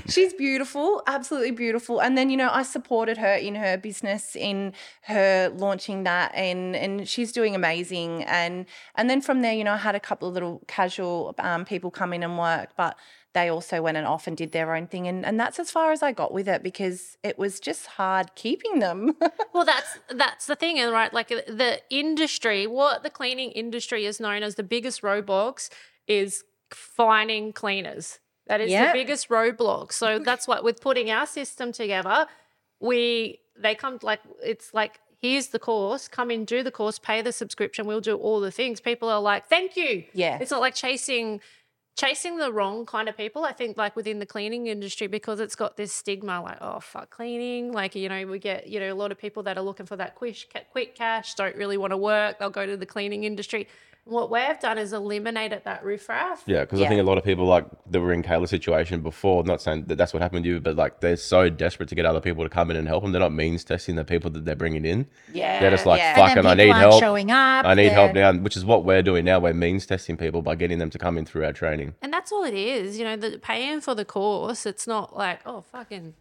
She's 0.09 0.33
beautiful, 0.33 1.02
absolutely 1.07 1.50
beautiful. 1.52 2.00
And 2.00 2.16
then, 2.16 2.31
you 2.31 2.37
know, 2.37 2.50
I 2.50 2.62
supported 2.62 3.18
her 3.18 3.35
in 3.35 3.55
her 3.55 3.76
business, 3.76 4.37
in 4.37 4.72
her 5.02 5.52
launching 5.57 6.05
that, 6.05 6.35
and 6.35 6.76
and 6.76 7.09
she's 7.09 7.33
doing 7.33 7.55
amazing. 7.55 8.24
And 8.24 8.66
and 8.94 9.11
then 9.11 9.20
from 9.20 9.42
there, 9.42 9.52
you 9.52 9.64
know, 9.64 9.72
I 9.72 9.79
had 9.79 9.94
a 9.94 10.00
couple 10.00 10.29
of 10.29 10.35
little 10.35 10.62
casual 10.66 11.35
um, 11.38 11.64
people 11.64 11.90
come 11.90 12.12
in 12.12 12.22
and 12.22 12.38
work, 12.38 12.70
but 12.76 12.96
they 13.35 13.50
also 13.50 13.83
went 13.83 13.98
and 13.98 14.07
off 14.07 14.26
and 14.26 14.35
did 14.35 14.52
their 14.52 14.74
own 14.74 14.87
thing. 14.87 15.07
And 15.07 15.24
and 15.24 15.38
that's 15.38 15.59
as 15.59 15.70
far 15.70 15.92
as 15.92 16.02
I 16.02 16.12
got 16.12 16.33
with 16.33 16.48
it 16.48 16.62
because 16.62 17.18
it 17.22 17.38
was 17.38 17.61
just 17.61 17.87
hard 17.87 18.35
keeping 18.35 18.79
them. 18.79 19.16
Well, 19.52 19.64
that's 19.64 19.98
that's 20.11 20.44
the 20.44 20.55
thing, 20.55 20.79
and 20.79 20.92
right, 20.92 21.14
like 21.14 21.29
the 21.29 21.81
industry, 21.88 22.66
what 22.66 23.02
the 23.02 23.09
cleaning 23.09 23.52
industry 23.52 24.05
is 24.05 24.20
known 24.20 24.42
as 24.42 24.57
the 24.57 24.62
biggest 24.62 25.00
roadblocks 25.00 25.70
is 26.07 26.44
finding 26.70 27.55
cleaners. 27.55 28.18
That 28.46 28.61
is 28.61 28.70
Yeah. 28.70 28.88
the 28.88 28.92
biggest 28.92 29.28
roadblock. 29.28 29.92
So 29.92 30.18
that's 30.18 30.46
what 30.46 30.62
with 30.64 30.80
putting 30.80 31.11
our 31.11 31.26
system 31.26 31.72
together, 31.72 32.26
we 32.80 33.40
they 33.59 33.74
come 33.74 33.98
like 34.02 34.20
it's 34.42 34.72
like 34.74 35.00
here's 35.20 35.48
the 35.48 35.59
course, 35.59 36.09
come 36.09 36.30
in, 36.30 36.44
do 36.44 36.62
the 36.62 36.70
course, 36.70 36.98
pay 36.98 37.22
the 37.22 37.32
subscription, 37.32 37.87
we'll 37.87 38.00
do 38.02 38.16
all 38.16 38.38
the 38.40 38.50
things. 38.50 38.80
People 38.80 39.09
are 39.09 39.20
like, 39.20 39.46
thank 39.48 39.76
you. 39.76 40.04
Yeah. 40.12 40.38
It's 40.40 40.50
not 40.50 40.61
like 40.61 40.74
chasing 40.74 41.40
chasing 41.96 42.37
the 42.37 42.52
wrong 42.52 42.85
kind 42.85 43.09
of 43.09 43.16
people. 43.16 43.44
I 43.44 43.52
think 43.52 43.78
like 43.78 43.96
within 43.96 44.18
the 44.18 44.26
cleaning 44.26 44.66
industry 44.66 45.06
because 45.06 45.40
it's 45.40 45.56
got 45.56 45.78
this 45.78 45.92
stigma 45.92 46.42
like 46.42 46.59
oh 46.61 46.80
fuck 46.80 47.11
cleaning. 47.11 47.72
Like 47.72 47.94
you 47.94 48.09
know 48.09 48.26
we 48.26 48.38
get 48.38 48.68
you 48.68 48.78
know 48.78 48.92
a 48.92 48.94
lot 48.94 49.11
of 49.11 49.18
people 49.18 49.42
that 49.44 49.56
are 49.56 49.62
looking 49.64 49.87
for 49.87 49.96
that 49.96 50.14
quick 50.14 50.37
quick 50.70 50.94
cash 50.94 51.35
don't 51.35 51.56
really 51.56 51.78
want 51.78 51.92
to 51.92 51.96
work. 51.96 52.38
They'll 52.38 52.50
go 52.50 52.66
to 52.66 52.76
the 52.76 52.87
cleaning 52.87 53.24
industry. 53.24 53.66
What 54.09 54.31
we've 54.31 54.61
done 54.61 54.79
is 54.79 54.92
eliminated 54.92 55.62
that 55.64 55.83
riffraff. 55.85 56.45
Yeah, 56.47 56.61
because 56.61 56.81
I 56.81 56.87
think 56.87 57.01
a 57.01 57.03
lot 57.03 57.19
of 57.19 57.25
people 57.25 57.45
like 57.45 57.66
that 57.90 58.01
were 58.01 58.12
in 58.12 58.23
Kayla's 58.23 58.51
situation 58.51 59.01
before. 59.01 59.42
Not 59.42 59.61
saying 59.61 59.87
that 59.87 59.97
that's 59.99 60.12
what 60.14 60.23
happened 60.23 60.45
to 60.45 60.49
you, 60.49 60.61
but 60.61 60.77
like 60.77 61.01
they're 61.01 61.16
so 61.16 61.51
desperate 61.51 61.88
to 61.88 61.97
get 61.97 62.07
other 62.07 62.21
people 62.21 62.45
to 62.45 62.49
come 62.49 62.71
in 62.71 62.77
and 62.77 62.87
help 62.87 63.03
them. 63.03 63.11
They're 63.11 63.19
not 63.21 63.33
means 63.33 63.64
testing 63.64 63.97
the 63.97 64.05
people 64.05 64.31
that 64.31 64.45
they're 64.45 64.55
bringing 64.55 64.85
in. 64.85 65.09
yeah. 65.33 65.59
They're 65.59 65.73
just 65.73 65.87
like, 65.87 65.99
yeah. 65.99 66.14
fuck, 66.14 66.31
And 66.37 66.38
and, 66.38 66.49
I 66.49 66.55
need 66.55 66.71
aren't 66.71 66.81
help. 66.83 67.01
showing 67.03 67.33
up. 67.33 67.64
I 67.66 67.75
need 67.75 67.90
help 67.90 68.14
they're- 68.14 68.33
now, 68.33 68.38
which 68.40 68.57
is 68.57 68.64
what 68.64 68.85
we're 68.85 69.03
doing 69.03 69.25
now. 69.25 69.40
We're 69.40 69.55
means 69.55 69.87
testing 69.87 70.16
people 70.16 70.40
by 70.40 70.55
getting 70.55 70.79
them 70.79 70.90
to 70.90 70.99
come 70.99 71.19
in 71.19 71.27
through 71.27 71.45
our 71.45 71.53
training. 71.53 71.95
And 72.01 72.12
that's 72.12 72.31
all 72.31 72.45
it 72.45 72.55
is. 72.55 72.99
You 73.01 73.05
know, 73.07 73.16
the 73.16 73.38
paying 73.40 73.81
for 73.81 73.97
the 73.97 74.05
course. 74.05 74.66
It's 74.66 74.87
not 74.87 75.16
like 75.16 75.40
oh 75.45 75.62
fucking. 75.73 76.14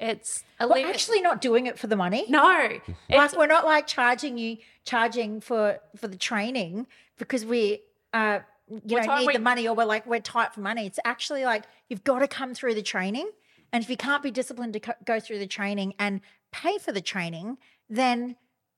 It's 0.00 0.44
a 0.60 0.68
We're 0.68 0.88
actually 0.88 1.20
not 1.20 1.40
doing 1.40 1.66
it 1.66 1.78
for 1.78 1.86
the 1.86 1.96
money. 1.96 2.26
no. 2.28 2.78
like 3.08 3.36
we're 3.36 3.46
not 3.46 3.64
like 3.64 3.86
charging 3.86 4.36
you 4.36 4.58
charging 4.84 5.40
for 5.40 5.78
for 5.96 6.08
the 6.08 6.16
training 6.16 6.86
because 7.18 7.44
we 7.44 7.80
uh 8.12 8.40
you 8.68 8.96
know 9.00 9.16
need 9.18 9.26
we- 9.26 9.32
the 9.32 9.38
money 9.38 9.66
or 9.68 9.74
we're 9.74 9.84
like 9.84 10.06
we're 10.06 10.20
tight 10.20 10.54
for 10.54 10.60
money. 10.60 10.86
It's 10.86 11.00
actually 11.04 11.44
like 11.44 11.64
you've 11.88 12.04
got 12.04 12.20
to 12.20 12.28
come 12.28 12.54
through 12.54 12.74
the 12.74 12.82
training. 12.82 13.30
And 13.72 13.82
if 13.82 13.90
you 13.90 13.96
can't 13.96 14.22
be 14.22 14.30
disciplined 14.30 14.74
to 14.74 14.80
co- 14.80 14.92
go 15.04 15.18
through 15.18 15.40
the 15.40 15.46
training 15.46 15.94
and 15.98 16.20
pay 16.52 16.78
for 16.78 16.92
the 16.92 17.00
training 17.00 17.58
then 17.90 18.36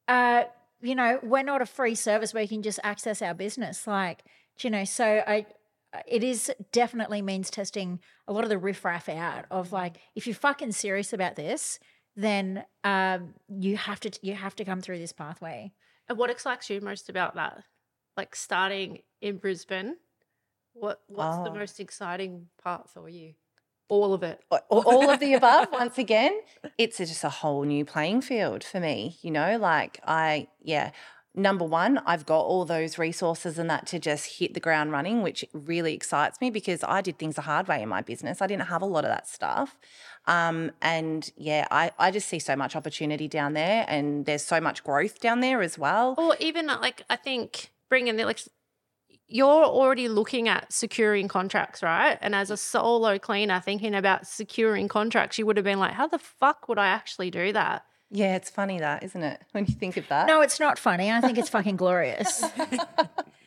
uh 0.09 0.45
you 0.81 0.95
know 0.95 1.19
we're 1.23 1.42
not 1.42 1.62
a 1.62 1.66
free 1.66 1.95
service 1.95 2.33
where 2.33 2.42
you 2.42 2.49
can 2.49 2.62
just 2.62 2.81
access 2.83 3.21
our 3.23 3.35
business. 3.35 3.87
Like 3.87 4.25
you 4.61 4.71
know 4.71 4.85
so 4.85 5.23
i 5.27 5.47
it 6.07 6.23
is 6.23 6.53
definitely 6.73 7.23
means 7.23 7.49
testing 7.49 8.01
a 8.29 8.33
lot 8.33 8.45
of 8.45 8.51
the 8.51 8.59
riffraff 8.59 9.09
out 9.09 9.45
of 9.51 9.73
like 9.73 9.97
if 10.14 10.27
you're 10.27 10.35
fucking 10.35 10.73
serious 10.73 11.12
about 11.12 11.37
this 11.37 11.79
then 12.16 12.64
um, 12.83 13.35
you 13.49 13.77
have 13.77 14.01
to 14.01 14.11
you 14.23 14.35
have 14.35 14.57
to 14.57 14.64
come 14.64 14.81
through 14.81 14.99
this 14.99 15.12
pathway. 15.12 15.73
And 16.09 16.19
what 16.19 16.31
excites 16.31 16.71
you 16.71 16.81
most 16.81 17.09
about 17.09 17.35
that? 17.35 17.64
Like 18.16 18.35
starting 18.37 19.01
in 19.21 19.38
Brisbane, 19.38 19.97
what 20.73 21.01
what's 21.09 21.37
the 21.38 21.51
Oh. 21.51 21.55
most 21.55 21.81
exciting 21.81 22.49
part 22.62 22.88
for 22.90 23.09
you? 23.09 23.35
All 23.88 24.12
of 24.14 24.23
it. 24.25 24.40
all 24.69 25.09
of 25.11 25.21
the 25.21 25.35
above 25.35 25.69
once 25.71 25.97
again 25.97 26.40
it's 26.77 26.99
just 26.99 27.23
a 27.23 27.29
whole 27.29 27.62
new 27.62 27.85
playing 27.85 28.21
field 28.21 28.64
for 28.64 28.81
me 28.81 29.16
you 29.23 29.31
know 29.31 29.57
like 29.59 30.01
i 30.05 30.49
yeah 30.61 30.90
number 31.37 31.64
one 31.64 31.99
i've 31.99 32.27
got 32.27 32.40
all 32.40 32.64
those 32.64 32.99
resources 32.99 33.61
and 33.61 33.71
that 33.71 33.87
to 33.87 34.01
just 34.01 34.38
hit 34.40 34.55
the 34.55 34.61
ground 34.61 34.90
running 34.90 35.23
which 35.23 35.45
really 35.53 35.95
excites 35.95 36.40
me 36.40 36.51
because 36.51 36.83
i 36.83 37.01
did 37.01 37.16
things 37.16 37.37
the 37.37 37.42
hard 37.42 37.69
way 37.69 37.81
in 37.81 37.88
my 37.88 38.03
business 38.03 38.42
i 38.42 38.47
didn't 38.49 38.66
have 38.66 38.83
a 38.83 38.87
lot 38.87 39.05
of 39.05 39.11
that 39.11 39.29
stuff 39.29 39.79
um, 40.27 40.71
and 40.83 41.31
yeah 41.37 41.67
I, 41.71 41.93
I 41.99 42.11
just 42.11 42.29
see 42.29 42.39
so 42.39 42.57
much 42.57 42.77
opportunity 42.77 43.29
down 43.29 43.53
there 43.53 43.85
and 43.89 44.27
there's 44.27 44.45
so 44.45 44.61
much 44.61 44.83
growth 44.85 45.21
down 45.21 45.41
there 45.41 45.62
as 45.62 45.79
well 45.79 46.15
Or 46.19 46.37
even 46.41 46.69
uh, 46.69 46.79
like 46.81 47.03
I 47.09 47.17
think 47.17 47.71
bringing 47.89 48.17
the 48.17 48.25
like 48.25 48.41
you're 49.29 49.65
already 49.65 50.09
looking 50.09 50.49
at 50.49 50.73
securing 50.73 51.27
contracts, 51.29 51.83
right? 51.83 52.17
And 52.21 52.35
as 52.35 52.51
a 52.51 52.57
solo 52.57 53.19
cleaner 53.19 53.61
thinking 53.61 53.95
about 53.95 54.27
securing 54.27 54.89
contracts, 54.89 55.37
you 55.39 55.47
would 55.47 55.57
have 55.57 55.65
been 55.65 55.81
like, 55.81 55.93
how 55.93 56.07
the 56.07 56.19
fuck 56.19 56.69
would 56.69 56.79
I 56.79 56.87
actually 56.87 57.31
do 57.31 57.53
that? 57.53 57.85
Yeah 58.11 58.37
it's 58.37 58.51
funny 58.51 58.79
that 58.79 59.03
isn't 59.03 59.23
it 59.23 59.40
when 59.53 59.66
you 59.66 59.75
think 59.75 59.97
of 59.97 60.07
that 60.09 60.27
No, 60.27 60.40
it's 60.40 60.61
not 60.61 60.79
funny. 60.79 61.11
I 61.11 61.21
think 61.21 61.38
it's 61.38 61.49
fucking 61.49 61.77
glorious. 61.77 62.45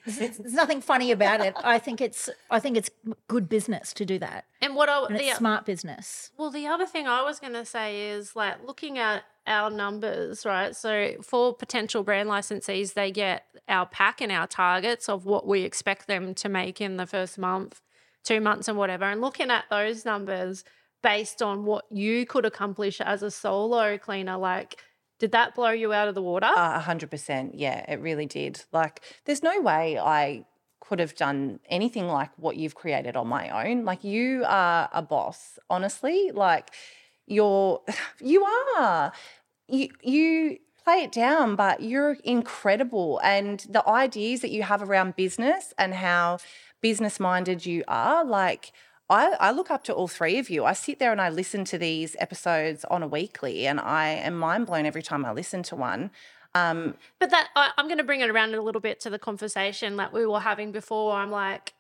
There's, 0.06 0.38
there's 0.38 0.54
nothing 0.54 0.82
funny 0.82 1.12
about 1.12 1.41
it. 1.41 1.54
I 1.63 1.78
think 1.78 2.02
it's 2.02 2.30
I 2.50 2.60
think 2.60 2.78
it's 2.78 2.89
good 3.28 3.48
business 3.48 3.93
to 3.93 4.06
do 4.06 4.17
that, 4.19 4.45
And 4.60 4.76
what 4.76 4.89
I 4.89 5.06
and 5.06 5.19
the, 5.19 5.30
smart 5.36 5.65
business. 5.65 6.32
Well, 6.36 6.50
the 6.50 6.65
other 6.65 6.88
thing 6.88 7.08
I 7.08 7.22
was 7.22 7.39
going 7.39 7.54
to 7.54 7.65
say 7.65 8.10
is 8.10 8.36
like 8.36 8.65
looking 8.65 8.98
at 8.98 9.24
our 9.45 9.69
numbers, 9.69 10.45
right? 10.45 10.76
So 10.76 11.13
for 11.22 11.54
potential 11.54 12.02
brand 12.04 12.28
licensees, 12.28 12.93
they 12.95 13.12
get 13.12 13.43
our 13.67 13.86
pack 13.86 14.19
and 14.19 14.32
our 14.32 14.48
targets 14.48 15.10
of 15.10 15.26
what 15.26 15.45
we 15.45 15.62
expect 15.62 16.08
them 16.08 16.34
to 16.36 16.50
make 16.50 16.82
in 16.82 16.98
the 16.98 17.06
first 17.06 17.38
month. 17.38 17.80
two 18.24 18.41
months 18.41 18.67
and 18.67 18.78
whatever, 18.80 19.06
and 19.06 19.22
looking 19.22 19.52
at 19.52 19.65
those 19.69 20.06
numbers 20.06 20.63
based 21.02 21.42
on 21.42 21.66
what 21.66 21.86
you 21.90 22.26
could 22.26 22.46
accomplish 22.46 23.00
as 23.02 23.24
a 23.24 23.32
solo 23.32 23.98
cleaner, 23.98 24.38
like 24.38 24.82
did 25.20 25.34
that 25.34 25.54
blow 25.54 25.72
you 25.72 25.92
out 25.92 26.08
of 26.08 26.16
the 26.16 26.22
water? 26.22 26.48
A 26.48 26.80
hundred 26.80 27.12
percent. 27.12 27.56
Yeah, 27.56 27.86
it 27.92 28.00
really 28.00 28.26
did. 28.26 28.64
Like, 28.72 29.02
there's 29.26 29.44
no 29.44 29.60
way 29.60 30.00
I 30.00 30.46
could 30.80 31.00
have 31.00 31.14
done 31.16 31.60
anything 31.70 32.08
like 32.08 32.32
what 32.38 32.56
you've 32.56 32.74
created 32.74 33.18
on 33.18 33.28
my 33.28 33.50
own. 33.50 33.84
Like, 33.84 34.04
you 34.04 34.46
are 34.48 34.90
a 34.94 35.02
boss, 35.02 35.60
honestly. 35.70 36.32
Like, 36.34 36.74
you're, 37.28 37.82
you 38.22 38.46
are. 38.78 39.12
You, 39.68 39.90
you 40.02 40.58
play 40.84 41.04
it 41.04 41.12
down, 41.12 41.58
but 41.58 41.84
you're 41.84 42.18
incredible. 42.24 43.20
And 43.22 43.60
the 43.70 43.88
ideas 43.88 44.40
that 44.40 44.52
you 44.52 44.64
have 44.64 44.82
around 44.82 45.18
business 45.18 45.74
and 45.78 45.94
how 45.94 46.40
business 46.82 47.20
minded 47.20 47.66
you 47.66 47.84
are, 47.90 48.24
like, 48.24 48.72
I, 49.10 49.32
I 49.39 49.52
look 49.52 49.72
up 49.72 49.84
to 49.86 49.93
all 49.93 50.08
three 50.08 50.38
of 50.38 50.50
you. 50.50 50.65
I 50.65 50.74
sit 50.74 51.00
there 51.00 51.12
and 51.12 51.19
I 51.19 51.30
listen 51.30 51.65
to 51.65 51.78
these 51.78 52.15
episodes 52.19 52.86
on 52.86 53.02
a 53.02 53.08
weekly, 53.08 53.65
and 53.65 53.80
I 53.80 54.10
am 54.10 54.38
mind 54.38 54.67
blown 54.67 54.86
every 54.86 55.02
time 55.02 55.26
I 55.26 55.32
listen 55.32 55.63
to 55.63 55.76
one. 55.76 56.12
Um, 56.54 56.95
But 57.19 57.32
that 57.32 57.50
I, 57.56 57.72
I'm 57.78 57.88
going 57.88 57.98
to 57.98 58.04
bring 58.04 58.22
it 58.22 58.30
around 58.30 58.54
a 58.54 58.62
little 58.62 58.82
bit 58.82 59.00
to 59.02 59.10
the 59.10 59.19
conversation 59.19 59.98
that 59.98 60.13
we 60.13 60.26
were 60.26 60.39
having 60.39 60.72
before. 60.72 61.13
I'm 61.13 61.32
like, 61.32 61.74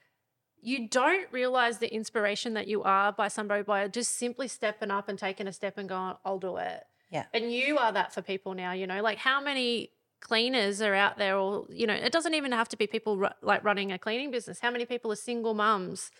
you 0.61 0.87
don't 0.87 1.31
realize 1.31 1.77
the 1.77 1.93
inspiration 1.93 2.53
that 2.55 2.67
you 2.67 2.83
are 2.83 3.11
by 3.11 3.27
somebody 3.27 3.63
by 3.63 3.87
just 3.87 4.17
simply 4.17 4.47
stepping 4.47 4.91
up 4.91 5.07
and 5.07 5.17
taking 5.17 5.47
a 5.47 5.53
step 5.53 5.77
and 5.77 5.87
going, 5.87 6.15
I'll 6.25 6.39
do 6.39 6.57
it. 6.57 6.83
Yeah. 7.11 7.25
And 7.33 7.51
you 7.51 7.77
are 7.77 7.91
that 7.91 8.13
for 8.13 8.21
people 8.21 8.53
now. 8.53 8.73
You 8.73 8.85
know, 8.85 9.01
like 9.01 9.17
how 9.19 9.41
many 9.41 9.91
cleaners 10.19 10.81
are 10.81 10.93
out 10.93 11.17
there, 11.17 11.37
or 11.37 11.65
you 11.69 11.87
know, 11.87 11.93
it 11.93 12.11
doesn't 12.11 12.33
even 12.33 12.51
have 12.51 12.69
to 12.69 12.77
be 12.77 12.87
people 12.87 13.29
like 13.41 13.63
running 13.63 13.91
a 13.91 13.97
cleaning 13.97 14.31
business. 14.31 14.59
How 14.59 14.71
many 14.71 14.85
people 14.85 15.11
are 15.11 15.15
single 15.15 15.53
mums? 15.53 16.11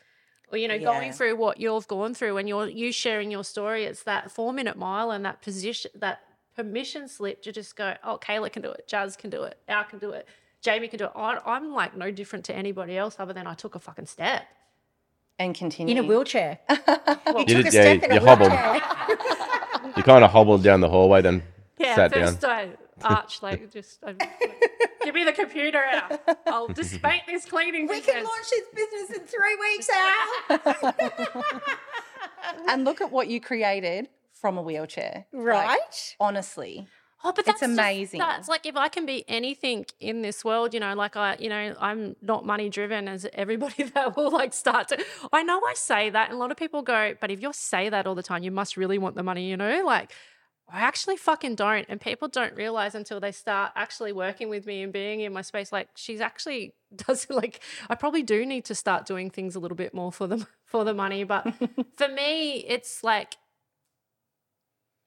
Or 0.51 0.57
you 0.57 0.67
know, 0.67 0.79
going 0.79 1.11
through 1.13 1.35
what 1.35 1.59
you've 1.59 1.87
gone 1.87 2.13
through, 2.13 2.37
and 2.37 2.49
you're 2.49 2.67
you 2.67 2.91
sharing 2.91 3.29
your 3.31 3.43
story. 3.43 3.83
It's 3.85 4.03
that 4.03 4.31
four 4.31 4.51
minute 4.53 4.77
mile 4.77 5.11
and 5.11 5.23
that 5.25 5.41
position, 5.41 5.91
that 5.95 6.21
permission 6.55 7.07
slip 7.07 7.41
to 7.43 7.51
just 7.51 7.75
go, 7.75 7.93
oh, 8.03 8.17
Kayla 8.21 8.51
can 8.51 8.61
do 8.61 8.69
it, 8.71 8.87
Jazz 8.87 9.15
can 9.15 9.29
do 9.29 9.43
it, 9.43 9.57
Al 9.67 9.83
can 9.83 9.99
do 9.99 10.11
it, 10.11 10.27
Jamey 10.63 10.89
can 10.89 10.97
do 10.99 11.05
it. 11.05 11.11
I, 11.15 11.37
I'm 11.45 11.71
like 11.73 11.95
no 11.95 12.09
different 12.11 12.45
to 12.45 12.55
anybody 12.55 12.97
else 12.97 13.15
other 13.19 13.31
than 13.33 13.45
I 13.47 13.53
took 13.53 13.75
a 13.75 13.79
fucking 13.79 14.07
step. 14.07 14.43
and 15.37 15.53
continue. 15.55 15.95
In 15.95 16.03
a 16.03 16.07
wheelchair. 16.07 16.59
you 16.69 16.75
You 16.77 17.45
took 17.45 17.45
did- 17.45 17.57
a 17.57 17.61
yeah, 17.63 17.69
step 17.99 18.03
in 18.03 18.11
a 18.11 18.13
you 18.15 18.19
hobbled. 18.25 18.51
wheelchair. 18.51 19.93
You 19.97 20.03
kind 20.03 20.23
of 20.23 20.31
hobbled 20.31 20.63
down 20.63 20.81
the 20.81 20.89
hallway, 20.89 21.21
then 21.21 21.43
Yeah, 21.77 21.95
sat 21.95 22.11
down. 22.11 22.33
first 22.33 22.43
I 22.45 22.69
arch 23.03 23.41
like 23.41 23.71
just 23.71 23.99
I, 24.05 24.13
give 25.03 25.15
me 25.15 25.23
the 25.23 25.33
computer 25.33 25.83
out. 25.83 26.19
I'll 26.47 26.67
dissipate 26.81 27.21
this 27.27 27.45
cleaning 27.45 27.87
we 27.87 27.95
business. 27.95 28.15
can 28.15 28.23
launch 28.23 28.49
this 28.49 28.67
business 28.73 29.17
in 29.17 29.25
three 29.27 29.55
weeks, 29.59 29.89
Al. 29.89 31.43
and 32.69 32.83
look 32.85 33.01
at 33.01 33.11
what 33.11 33.27
you 33.27 33.39
created 33.41 34.09
from 34.33 34.57
a 34.57 34.61
wheelchair. 34.61 35.25
Like, 35.33 35.43
right? 35.45 36.15
honestly. 36.19 36.87
Oh, 37.21 37.33
but 37.33 37.39
It's 37.39 37.47
that's 37.47 37.59
just- 37.59 37.71
amazing. 37.73 38.19
that's 38.19 38.47
like 38.47 38.65
if 38.65 38.77
I 38.77 38.87
can 38.87 39.05
be 39.05 39.25
anything 39.27 39.85
in 39.99 40.21
this 40.21 40.45
world, 40.45 40.73
you 40.73 40.79
know, 40.79 40.93
like 40.95 41.17
I, 41.17 41.35
you 41.37 41.49
know, 41.49 41.75
I'm 41.77 42.15
not 42.21 42.45
money 42.45 42.69
driven 42.69 43.09
as 43.09 43.27
everybody 43.33 43.83
that 43.95 44.15
will 44.15 44.31
like 44.31 44.53
start 44.53 44.87
to. 44.89 45.03
I 45.33 45.43
know 45.43 45.59
I 45.59 45.73
say 45.75 46.09
that, 46.11 46.29
and 46.29 46.37
a 46.37 46.39
lot 46.39 46.49
of 46.51 46.55
people 46.57 46.81
go, 46.81 47.15
but 47.19 47.29
if 47.29 47.41
you 47.41 47.51
say 47.51 47.89
that 47.89 48.07
all 48.07 48.15
the 48.15 48.23
time, 48.23 48.43
you 48.43 48.51
must 48.51 48.77
really 48.77 48.97
want 48.97 49.15
the 49.15 49.23
money, 49.23 49.49
you 49.49 49.57
know, 49.57 49.83
like. 49.85 50.13
I 50.71 50.81
actually 50.81 51.17
fucking 51.17 51.55
don't. 51.55 51.85
And 51.89 51.99
people 51.99 52.27
don't 52.27 52.55
realize 52.55 52.95
until 52.95 53.19
they 53.19 53.31
start 53.31 53.71
actually 53.75 54.11
working 54.11 54.49
with 54.49 54.65
me 54.65 54.83
and 54.83 54.93
being 54.93 55.21
in 55.21 55.33
my 55.33 55.41
space. 55.41 55.71
Like 55.71 55.89
she's 55.95 56.21
actually 56.21 56.73
does 56.95 57.27
like 57.29 57.61
I 57.89 57.95
probably 57.95 58.23
do 58.23 58.45
need 58.45 58.65
to 58.65 58.75
start 58.75 59.05
doing 59.05 59.29
things 59.29 59.55
a 59.55 59.59
little 59.59 59.77
bit 59.77 59.93
more 59.93 60.11
for 60.11 60.27
them 60.27 60.45
for 60.65 60.83
the 60.83 60.93
money. 60.93 61.23
But 61.23 61.53
for 61.95 62.07
me, 62.07 62.57
it's 62.67 63.03
like 63.03 63.35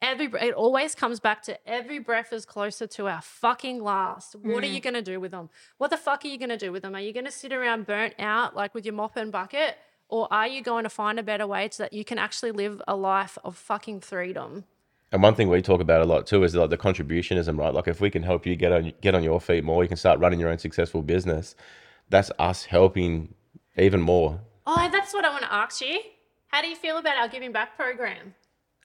every 0.01 0.27
it 0.40 0.55
always 0.55 0.94
comes 0.94 1.20
back 1.20 1.42
to 1.44 1.68
every 1.68 1.98
breath 1.98 2.33
is 2.33 2.44
closer 2.44 2.87
to 2.88 3.07
our 3.09 3.22
fucking 3.22 3.83
last. 3.83 4.35
What 4.35 4.64
are 4.64 4.68
you 4.68 4.81
mm. 4.81 4.85
gonna 4.85 5.03
do 5.03 5.20
with 5.20 5.31
them? 5.31 5.48
What 5.79 5.90
the 5.90 5.96
fuck 5.96 6.25
are 6.25 6.29
you 6.29 6.38
gonna 6.38 6.59
do 6.59 6.72
with 6.72 6.83
them? 6.83 6.94
Are 6.94 7.01
you 7.01 7.12
gonna 7.12 7.31
sit 7.31 7.53
around 7.53 7.87
burnt 7.87 8.14
out 8.18 8.57
like 8.57 8.75
with 8.75 8.85
your 8.85 8.94
mop 8.94 9.16
and 9.16 9.31
bucket? 9.31 9.77
Or 10.09 10.29
are 10.31 10.46
you 10.46 10.62
going 10.62 10.85
to 10.85 10.90
find 10.90 11.18
a 11.18 11.22
better 11.22 11.46
way 11.46 11.70
so 11.72 11.85
that 11.85 11.94
you 11.94 12.05
can 12.05 12.18
actually 12.18 12.53
live 12.53 12.83
a 12.87 12.94
life 12.94 13.38
of 13.44 13.57
fucking 13.57 14.01
freedom? 14.01 14.64
And 15.12 15.22
one 15.22 15.35
thing 15.35 15.51
we 15.51 15.61
talk 15.61 15.83
about 15.83 16.01
a 16.01 16.07
lot 16.07 16.27
too 16.27 16.42
is 16.42 16.55
like 16.55 16.70
the 16.70 16.79
contributionism, 16.79 17.59
right? 17.59 17.72
Like 17.72 17.87
if 17.87 18.01
we 18.01 18.11
can 18.11 18.22
help 18.22 18.46
you 18.46 18.57
get 18.57 18.72
on 18.72 18.92
get 19.03 19.14
on 19.14 19.22
your 19.22 19.40
feet 19.40 19.62
more, 19.62 19.83
you 19.85 19.88
can 19.88 19.98
start 19.98 20.18
running 20.18 20.40
your 20.40 20.48
own 20.48 20.59
successful 20.59 21.03
business. 21.03 21.55
That's 22.09 22.31
us 22.38 22.64
helping 22.64 23.35
even 23.77 24.01
more. 24.01 24.40
Oh, 24.66 24.88
that's 24.90 25.12
what 25.12 25.25
I 25.25 25.31
want 25.31 25.42
to 25.42 25.53
ask 25.53 25.83
you. 25.83 26.01
How 26.48 26.62
do 26.62 26.68
you 26.68 26.77
feel 26.77 26.96
about 26.96 27.18
our 27.18 27.29
giving 27.29 27.53
back 27.53 27.77
program? 27.77 28.35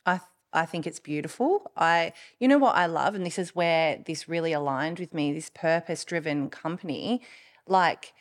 I 0.05 0.19
I 0.51 0.65
think 0.65 0.85
it's 0.85 0.99
beautiful. 0.99 1.71
I 1.77 2.11
you 2.39 2.49
know 2.49 2.57
what 2.57 2.75
I 2.75 2.87
love 2.87 3.15
and 3.15 3.25
this 3.25 3.39
is 3.39 3.55
where 3.55 4.03
this 4.05 4.27
really 4.27 4.51
aligned 4.51 4.99
with 4.99 5.13
me, 5.13 5.31
this 5.31 5.49
purpose-driven 5.49 6.49
company. 6.49 7.21
Like 7.67 8.13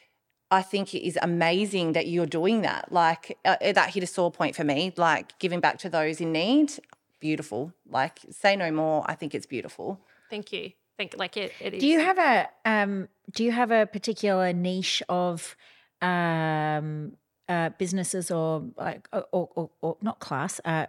I 0.48 0.62
think 0.62 0.94
it 0.94 1.04
is 1.04 1.18
amazing 1.22 1.92
that 1.94 2.06
you're 2.06 2.24
doing 2.24 2.62
that. 2.62 2.92
Like 2.92 3.36
uh, 3.44 3.56
that 3.60 3.90
hit 3.94 4.04
a 4.04 4.06
sore 4.06 4.30
point 4.30 4.54
for 4.54 4.62
me, 4.62 4.92
like 4.96 5.36
giving 5.40 5.58
back 5.58 5.78
to 5.78 5.88
those 5.88 6.20
in 6.20 6.30
need. 6.30 6.74
Beautiful. 7.20 7.72
Like 7.88 8.20
say 8.30 8.56
no 8.56 8.70
more. 8.70 9.04
I 9.06 9.14
think 9.14 9.34
it's 9.34 9.46
beautiful. 9.46 10.00
Thank 10.30 10.52
you. 10.52 10.72
Think 10.96 11.14
like 11.16 11.36
it, 11.36 11.52
it 11.60 11.74
is. 11.74 11.80
Do 11.80 11.86
you 11.86 12.00
have 12.00 12.18
a 12.18 12.48
um 12.64 13.08
do 13.30 13.44
you 13.44 13.52
have 13.52 13.70
a 13.70 13.86
particular 13.86 14.52
niche 14.52 15.02
of 15.08 15.56
um 16.00 17.12
uh 17.48 17.70
businesses 17.78 18.30
or 18.30 18.64
like 18.76 19.08
or 19.12 19.26
or, 19.32 19.50
or, 19.54 19.70
or 19.82 19.96
not 20.00 20.20
class 20.20 20.60
uh 20.64 20.86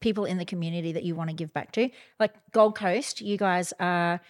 people 0.00 0.24
in 0.24 0.38
the 0.38 0.46
community 0.46 0.92
that 0.92 1.02
you 1.02 1.14
want 1.14 1.30
to 1.30 1.36
give 1.36 1.52
back 1.52 1.72
to? 1.72 1.90
Like 2.18 2.34
Gold 2.52 2.74
Coast, 2.76 3.20
you 3.20 3.36
guys 3.36 3.72
are 3.80 4.20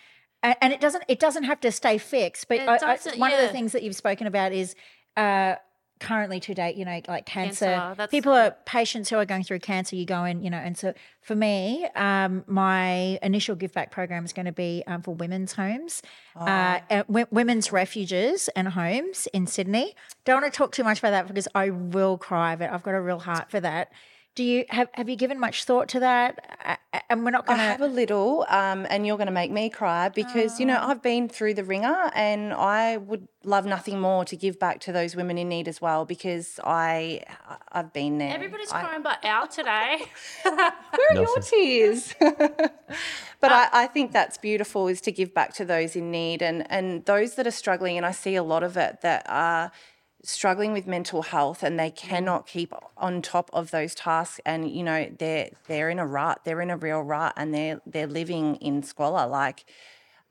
and, 0.43 0.57
and 0.61 0.73
it 0.73 0.81
doesn't 0.81 1.05
it 1.09 1.21
doesn't 1.21 1.45
have 1.45 1.61
to 1.61 1.73
stay 1.73 1.99
fixed, 1.99 2.49
but 2.49 2.61
I, 2.61 2.75
I, 2.75 2.79
doesn't, 2.97 3.19
one 3.19 3.33
of 3.33 3.41
the 3.41 3.49
things 3.49 3.73
that 3.73 3.83
you've 3.83 3.97
spoken 3.97 4.27
about 4.27 4.53
is 4.53 4.75
uh 5.17 5.57
currently 6.01 6.41
to 6.41 6.55
date, 6.55 6.77
you 6.77 6.85
know, 6.85 7.01
like 7.07 7.27
cancer. 7.27 7.67
Cancer, 7.67 7.95
that's- 7.97 8.11
people 8.11 8.33
are 8.33 8.57
patients 8.65 9.11
who 9.11 9.17
are 9.17 9.25
going 9.25 9.45
through 9.45 9.61
cancer. 9.61 9.95
You 9.95 10.05
go 10.07 10.25
in, 10.25 10.43
you 10.43 10.51
know, 10.51 10.57
and 10.59 10.77
so 10.77 10.95
for 11.21 11.35
me, 11.37 11.87
um, 11.95 12.43
my 12.47 13.19
initial 13.23 13.55
give 13.55 13.73
back 13.73 13.91
program 13.91 14.25
is 14.25 14.33
going 14.33 14.47
to 14.47 14.53
be 14.53 14.83
um, 14.87 15.03
for 15.03 15.15
women's 15.15 15.53
homes, 15.53 16.03
uh, 16.35 16.81
uh, 16.91 17.03
w- 17.05 17.27
women's 17.31 17.71
refuges 17.71 18.49
and 18.57 18.69
homes 18.69 19.29
in 19.33 19.47
Sydney. 19.47 19.95
Don't 20.25 20.41
want 20.43 20.53
to 20.53 20.57
talk 20.57 20.73
too 20.73 20.83
much 20.85 20.99
about 20.99 21.11
that 21.11 21.29
because 21.29 21.47
I 21.55 21.71
will 21.71 22.17
cry, 22.19 22.57
but 22.57 22.71
I've 22.73 22.83
got 22.83 22.95
a 22.95 23.01
real 23.01 23.19
heart 23.21 23.51
for 23.51 23.61
that. 23.61 23.93
Do 24.37 24.45
you 24.45 24.65
have 24.69 24.89
have 24.95 25.09
you 25.09 25.17
given 25.17 25.41
much 25.41 25.65
thought 25.65 25.89
to 25.89 26.01
that? 26.01 26.57
Uh, 26.65 26.77
uh, 26.93 27.01
and 27.09 27.25
we're 27.25 27.33
not 27.33 27.47
going 27.47 27.59
to 27.59 27.65
have 27.65 27.81
a 27.81 27.89
little, 27.89 28.47
um, 28.49 28.87
and 28.89 29.05
you're 29.05 29.17
going 29.17 29.27
to 29.27 29.33
make 29.33 29.51
me 29.51 29.69
cry 29.69 30.09
because 30.09 30.61
you 30.61 30.67
know 30.67 30.79
I've 30.81 31.03
been 31.03 31.29
through 31.29 31.55
the 31.55 31.65
ringer, 31.65 32.11
and 32.15 32.53
I 32.53 32.97
would 32.97 33.27
love 33.43 33.67
nothing 33.67 34.01
more 34.01 34.25
to 34.27 34.37
give 34.37 34.61
back 34.61 34.79
to 34.81 34.93
those 34.93 35.17
women 35.17 35.37
in 35.37 35.49
need 35.49 35.67
as 35.67 35.81
well 35.81 36.05
because 36.05 36.61
I 36.63 37.23
I've 37.73 37.93
been 37.93 38.19
there. 38.19 38.33
Everybody's 38.33 38.71
I- 38.71 38.83
crying 38.83 39.03
but 39.03 39.25
Al 39.25 39.49
today. 39.49 40.03
Where 40.43 40.73
are 41.11 41.15
your 41.17 41.41
tears? 41.41 42.15
but 42.21 43.53
I, 43.53 43.69
I 43.73 43.87
think 43.89 44.13
that's 44.13 44.39
beautiful 44.39 44.87
is 44.87 45.01
to 45.03 45.13
give 45.13 45.35
back 45.35 45.55
to 45.55 45.65
those 45.65 45.97
in 45.97 46.13
need 46.13 46.41
and 46.41 46.71
and 46.71 47.05
those 47.05 47.35
that 47.35 47.49
are 47.49 47.53
struggling, 47.53 47.97
and 47.97 48.07
I 48.07 48.13
see 48.13 48.37
a 48.37 48.45
lot 48.45 48.63
of 48.63 48.77
it 48.77 49.01
that 49.01 49.27
are 49.29 49.73
struggling 50.23 50.73
with 50.73 50.87
mental 50.87 51.23
health 51.23 51.63
and 51.63 51.79
they 51.79 51.91
mm-hmm. 51.91 52.09
cannot 52.09 52.47
keep 52.47 52.73
on 52.97 53.23
top 53.23 53.51
of 53.53 53.71
those 53.71 53.95
tasks 53.95 54.41
and 54.45 54.71
you 54.71 54.83
know 54.83 55.09
they're 55.19 55.51
they're 55.67 55.89
in 55.89 55.99
a 55.99 56.07
rut 56.07 56.41
they're 56.45 56.61
in 56.61 56.71
a 56.71 56.77
real 56.77 57.01
rut 57.01 57.33
and 57.37 57.55
they're 57.55 57.81
they're 57.87 58.07
living 58.07 58.57
in 58.57 58.83
squalor 58.83 59.27
like 59.27 59.65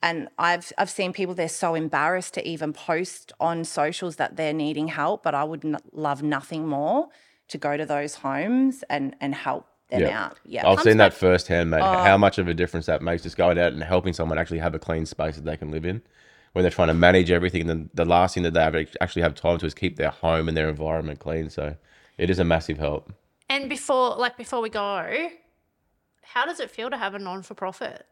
and 0.01 0.29
I've 0.37 0.71
I've 0.77 0.89
seen 0.89 1.11
people 1.11 1.33
they're 1.33 1.49
so 1.49 1.75
embarrassed 1.75 2.35
to 2.35 2.47
even 2.47 2.71
post 2.71 3.33
on 3.39 3.63
socials 3.63 4.17
that 4.17 4.35
they're 4.35 4.53
needing 4.53 4.89
help 4.89 5.23
but 5.23 5.33
I 5.33 5.43
would 5.43 5.65
n- 5.65 5.77
love 5.91 6.21
nothing 6.21 6.67
more 6.67 7.07
to 7.47 7.57
go 7.57 7.75
to 7.75 7.85
those 7.85 8.15
homes 8.15 8.83
and 8.89 9.15
and 9.19 9.33
help 9.33 9.67
them 9.89 10.01
Yeah. 10.01 10.25
out 10.25 10.39
yeah 10.45 10.67
I've 10.67 10.77
Comes 10.77 10.83
seen 10.83 10.97
that 10.97 11.15
firsthand, 11.15 11.71
mate. 11.71 11.81
How 11.81 12.13
oh. 12.13 12.17
much 12.19 12.37
of 12.37 12.47
a 12.47 12.53
difference 12.53 12.85
that 12.85 13.01
makes 13.01 13.23
just 13.23 13.37
going 13.37 13.57
out 13.57 13.73
and 13.73 13.83
helping 13.83 14.13
someone 14.13 14.37
actually 14.37 14.59
have 14.59 14.75
a 14.75 14.79
clean 14.79 15.07
space 15.07 15.35
that 15.35 15.45
they 15.45 15.57
can 15.57 15.71
live 15.71 15.83
in. 15.83 16.03
When 16.53 16.63
they're 16.63 16.71
trying 16.71 16.87
to 16.87 16.93
manage 16.93 17.31
everything, 17.31 17.67
then 17.67 17.89
the 17.93 18.05
last 18.05 18.33
thing 18.33 18.43
that 18.43 18.53
they 18.53 18.61
have, 18.61 18.75
actually 19.01 19.21
have 19.21 19.35
time 19.35 19.59
to 19.59 19.65
is 19.65 19.73
keep 19.73 19.97
their 19.97 20.09
home 20.09 20.47
and 20.47 20.57
their 20.57 20.69
environment 20.69 21.19
clean. 21.19 21.49
So 21.49 21.75
it 22.17 22.29
is 22.29 22.39
a 22.39 22.43
massive 22.43 22.77
help. 22.77 23.11
and 23.49 23.69
before 23.69 24.15
like 24.17 24.35
before 24.37 24.61
we 24.61 24.69
go, 24.69 25.29
how 26.23 26.45
does 26.45 26.59
it 26.59 26.69
feel 26.69 26.89
to 26.89 26.97
have 26.97 27.15
a 27.15 27.19
non 27.19 27.41
for 27.43 27.53
profit? 27.53 28.05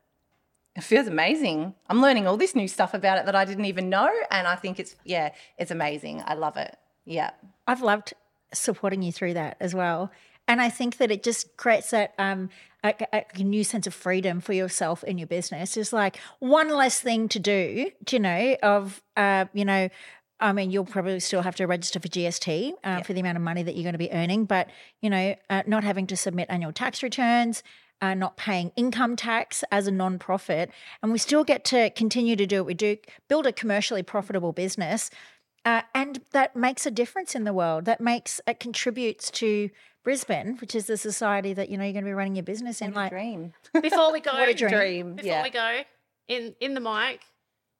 It 0.75 0.83
feels 0.83 1.07
amazing. 1.07 1.73
I'm 1.89 2.01
learning 2.01 2.27
all 2.27 2.37
this 2.37 2.53
new 2.55 2.67
stuff 2.67 2.93
about 2.93 3.17
it 3.17 3.25
that 3.25 3.35
I 3.35 3.45
didn't 3.45 3.65
even 3.65 3.89
know. 3.89 4.11
And 4.29 4.47
I 4.47 4.55
think 4.55 4.79
it's, 4.79 4.95
yeah, 5.03 5.31
it's 5.57 5.71
amazing. 5.71 6.21
I 6.23 6.35
love 6.35 6.55
it. 6.55 6.77
Yeah. 7.03 7.31
I've 7.65 7.81
loved 7.81 8.13
supporting 8.53 9.01
you 9.01 9.11
through 9.11 9.33
that 9.33 9.57
as 9.59 9.73
well. 9.73 10.11
And 10.47 10.61
I 10.61 10.69
think 10.69 10.97
that 10.97 11.11
it 11.11 11.23
just 11.23 11.57
creates 11.57 11.89
that 11.91 12.13
um, 12.17 12.49
a, 12.83 13.25
a 13.35 13.43
new 13.43 13.63
sense 13.63 13.87
of 13.87 13.93
freedom 13.93 14.39
for 14.39 14.53
yourself 14.53 15.03
in 15.03 15.17
your 15.17 15.27
business. 15.27 15.75
It's 15.77 15.93
like 15.93 16.17
one 16.39 16.69
less 16.69 16.99
thing 16.99 17.27
to 17.29 17.39
do, 17.39 17.91
do 18.03 18.15
you 18.15 18.19
know, 18.21 18.55
of, 18.63 19.01
uh, 19.15 19.45
you 19.53 19.65
know, 19.65 19.89
I 20.39 20.53
mean, 20.53 20.69
you'll 20.69 20.85
probably 20.85 21.19
still 21.19 21.41
have 21.41 21.55
to 21.55 21.65
register 21.65 21.99
for 21.99 22.07
GST 22.07 22.73
uh, 22.83 23.01
for 23.01 23.13
the 23.13 23.19
amount 23.19 23.37
of 23.37 23.43
money 23.43 23.63
that 23.63 23.75
you're 23.75 23.83
going 23.83 23.93
to 23.93 23.99
be 23.99 24.11
earning, 24.11 24.45
but 24.45 24.69
you 25.01 25.09
know, 25.09 25.35
uh, 25.49 25.63
not 25.65 25.83
having 25.83 26.05
to 26.07 26.15
submit 26.15 26.47
annual 26.49 26.71
tax 26.71 27.01
returns, 27.01 27.63
uh, 28.01 28.13
not 28.13 28.37
paying 28.37 28.71
income 28.75 29.15
tax 29.15 29.63
as 29.71 29.87
a 29.87 29.91
non-profit, 29.91 30.69
and 31.01 31.11
we 31.11 31.17
still 31.17 31.43
get 31.43 31.65
to 31.65 31.89
continue 31.91 32.35
to 32.35 32.45
do 32.45 32.57
what 32.57 32.67
we 32.67 32.73
do, 32.75 32.97
build 33.27 33.47
a 33.47 33.51
commercially 33.51 34.03
profitable 34.03 34.51
business, 34.51 35.09
uh, 35.65 35.81
and 35.95 36.21
that 36.31 36.55
makes 36.55 36.85
a 36.85 36.91
difference 36.91 37.33
in 37.33 37.43
the 37.43 37.53
world. 37.53 37.85
That 37.85 37.99
makes 37.99 38.39
it 38.45 38.59
contributes 38.59 39.31
to 39.31 39.71
Brisbane, 40.07 40.55
which 40.61 40.73
is 40.73 40.85
the 40.87 40.95
society 40.95 41.51
that 41.51 41.67
you 41.67 41.77
know 41.77 41.83
you're 41.83 41.91
going 41.91 42.05
to 42.05 42.09
be 42.09 42.13
running 42.13 42.37
your 42.37 42.43
business 42.43 42.81
in. 42.81 42.93
Like, 42.93 43.11
Dream. 43.11 43.51
Before 43.81 44.13
we 44.13 44.19
go, 44.21 44.31
What 44.31 44.47
a 44.47 44.53
dream. 44.53 44.71
Dream. 44.71 45.15
before 45.17 45.27
Yeah. 45.29 45.43
we 45.43 45.49
go 45.49 45.81
in 46.29 46.55
in 46.61 46.75
the 46.75 46.79
mic, 46.79 47.19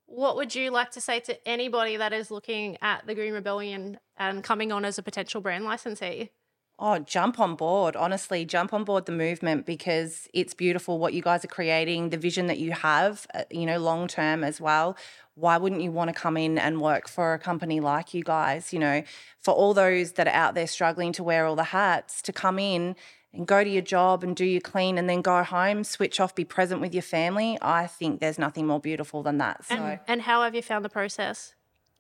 what 0.08 0.36
would 0.36 0.54
you 0.54 0.70
like 0.70 0.92
to 0.92 1.00
say 1.00 1.22
to 1.22 1.48
anybody 1.48 1.96
that 1.96 2.12
is 2.12 2.30
looking 2.30 2.78
at 2.82 3.08
the 3.08 3.16
Green 3.16 3.32
Rebellion 3.32 3.98
and 4.18 4.44
coming 4.44 4.74
on 4.74 4.84
as 4.84 4.98
a 4.98 5.04
potential 5.04 5.40
brand 5.40 5.64
licensee? 5.64 6.32
Oh, 6.78 7.00
jump 7.00 7.40
on 7.40 7.56
board. 7.56 7.96
Honestly, 7.96 8.44
jump 8.44 8.74
on 8.74 8.84
board 8.84 9.06
the 9.06 9.14
movement 9.14 9.66
because 9.66 10.28
it's 10.34 10.54
beautiful 10.54 11.00
what 11.00 11.14
you 11.14 11.22
guys 11.22 11.46
are 11.46 11.48
creating, 11.48 12.10
the 12.10 12.18
vision 12.18 12.48
that 12.48 12.60
you 12.60 12.74
have, 12.74 13.26
uh, 13.34 13.44
you 13.50 13.66
know, 13.66 13.80
long 13.80 14.10
term 14.10 14.44
as 14.44 14.60
well. 14.60 14.98
Why 15.38 15.58
wouldn't 15.58 15.84
you 15.84 15.92
want 15.92 16.08
to 16.08 16.16
come 16.20 16.36
in 16.36 16.58
and 16.58 16.82
work 16.82 17.08
for 17.08 17.36
a 17.36 17.40
company 17.40 17.80
like 17.80 18.16
you 18.16 18.24
guys? 18.24 18.74
You 18.74 18.80
know, 18.80 19.04
for 19.40 19.54
all 19.54 19.76
those 19.76 20.14
that 20.14 20.28
are 20.28 20.34
out 20.34 20.56
there 20.56 20.66
struggling 20.66 21.14
to 21.14 21.24
wear 21.24 21.46
all 21.46 21.56
the 21.56 21.64
hats, 21.64 22.24
to 22.24 22.34
come 22.34 22.58
in 22.58 22.96
and 23.34 23.46
go 23.46 23.64
to 23.64 23.70
your 23.70 23.84
job 23.84 24.24
and 24.24 24.36
do 24.36 24.44
your 24.46 24.62
clean 24.62 24.98
and 24.98 25.08
then 25.08 25.22
go 25.22 25.44
home, 25.44 25.84
switch 25.84 26.20
off, 26.20 26.34
be 26.34 26.44
present 26.44 26.82
with 26.82 26.92
your 26.92 27.04
family. 27.04 27.56
I 27.62 27.86
think 27.86 28.20
there's 28.20 28.40
nothing 28.40 28.66
more 28.66 28.80
beautiful 28.80 29.22
than 29.22 29.38
that. 29.38 29.64
So, 29.66 29.76
And, 29.76 30.00
and 30.08 30.22
how 30.24 30.42
have 30.42 30.56
you 30.56 30.64
found 30.64 30.84
the 30.84 30.90
process? 30.90 31.54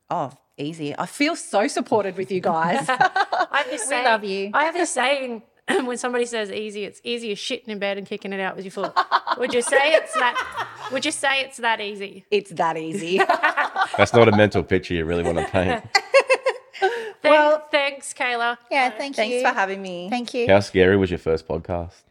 oh, 0.09 0.31
easy. 0.57 0.97
I 0.97 1.05
feel 1.05 1.35
so 1.35 1.67
supported 1.67 2.17
with 2.17 2.31
you 2.31 2.39
guys. 2.41 2.85
I 2.89 3.61
have 3.61 3.69
this 3.69 3.87
we 3.87 3.95
love 4.03 4.23
you. 4.23 4.49
I 4.53 4.63
have 4.63 4.73
this 4.73 4.89
saying 4.89 5.43
when 5.85 5.97
somebody 5.97 6.25
says 6.25 6.49
easy, 6.49 6.85
it's 6.85 7.01
easy 7.03 7.31
as 7.33 7.37
shitting 7.37 7.67
in 7.67 7.77
bed 7.77 7.99
and 7.99 8.07
kicking 8.07 8.33
it 8.33 8.39
out 8.39 8.55
with 8.55 8.65
your 8.65 8.71
foot. 8.71 8.93
would 9.37 9.53
you 9.53 9.61
say 9.61 9.93
it's 9.93 10.13
that? 10.13 10.66
Would 10.91 11.05
you 11.05 11.11
say 11.11 11.41
it's 11.41 11.57
that 11.57 11.81
easy? 11.81 12.25
it's 12.31 12.51
that 12.51 12.77
easy. 12.77 13.17
That's 13.97 14.13
not 14.13 14.27
a 14.27 14.35
mental 14.35 14.63
picture 14.63 14.93
you 14.93 15.05
really 15.05 15.23
want 15.23 15.37
to 15.37 15.45
paint. 15.45 15.83
Thank, 16.79 17.23
Well- 17.23 17.65
thanks, 17.71 18.13
Kayla. 18.13 18.57
yeah, 18.69 18.89
thank 18.91 19.15
Thanks 19.15 19.17
you. 19.33 19.41
Thanks 19.41 19.49
for 19.49 19.55
having 19.59 19.81
me. 19.81 20.07
Thank 20.09 20.33
you. 20.35 20.47
How 20.47 20.59
scary 20.59 20.95
was 20.97 21.09
your 21.09 21.17
first 21.17 21.47
podcast? 21.47 22.03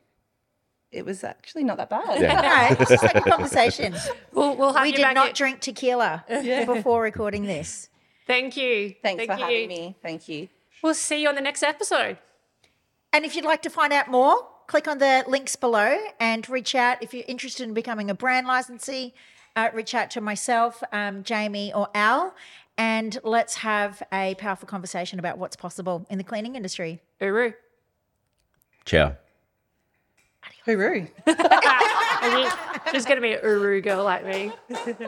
It 0.90 1.04
was 1.04 1.22
actually 1.24 1.62
not 1.64 1.76
that 1.76 1.88
bad. 1.90 2.20
Yeah. 2.20 2.68
No, 2.74 2.76
it's 2.80 2.90
just 2.90 3.02
like 3.04 3.14
a 3.16 3.20
conversation. 3.20 3.94
We'll, 4.32 4.56
we'll 4.56 4.72
have 4.72 4.82
we 4.82 4.88
you 4.90 4.96
did 4.96 5.02
back 5.02 5.14
not 5.14 5.28
in- 5.28 5.34
drink 5.34 5.60
tequila 5.60 6.24
before 6.66 7.00
recording 7.02 7.44
this. 7.44 7.88
Thank 8.26 8.56
you. 8.56 8.94
Thanks 9.02 9.24
Thank 9.26 9.30
for 9.30 9.36
you. 9.38 9.42
having 9.44 9.68
me. 9.68 9.96
Thank 10.02 10.28
you. 10.28 10.48
We'll 10.82 10.94
see 10.94 11.22
you 11.22 11.28
on 11.28 11.34
the 11.36 11.40
next 11.40 11.62
episode. 11.62 12.18
And 13.12 13.24
if 13.24 13.36
you'd 13.36 13.44
like 13.44 13.62
to 13.62 13.70
find 13.70 13.92
out 13.92 14.08
more, 14.10 14.36
click 14.66 14.88
on 14.88 14.98
the 14.98 15.24
links 15.26 15.56
below 15.56 15.98
and 16.20 16.48
reach 16.48 16.74
out. 16.74 17.02
If 17.02 17.14
you're 17.14 17.24
interested 17.28 17.64
in 17.64 17.74
becoming 17.74 18.10
a 18.10 18.14
brand 18.14 18.46
licensee, 18.46 19.14
uh, 19.54 19.70
reach 19.72 19.94
out 19.94 20.10
to 20.12 20.20
myself, 20.20 20.82
um, 20.92 21.22
Jamey, 21.22 21.74
or 21.74 21.88
Al, 21.94 22.34
and 22.76 23.18
let's 23.24 23.56
have 23.56 24.02
a 24.12 24.34
powerful 24.34 24.68
conversation 24.68 25.18
about 25.18 25.38
what's 25.38 25.56
possible 25.56 26.06
in 26.10 26.18
the 26.18 26.24
cleaning 26.24 26.56
industry. 26.56 27.00
Uru. 27.20 27.52
Ciao. 28.84 29.16
Hooroo. 30.66 31.08
She's 32.92 33.04
going 33.04 33.16
to 33.16 33.22
be 33.22 33.32
an 33.32 33.40
Uru 33.42 33.80
girl 33.80 34.04
like 34.04 34.24
me. 34.26 34.52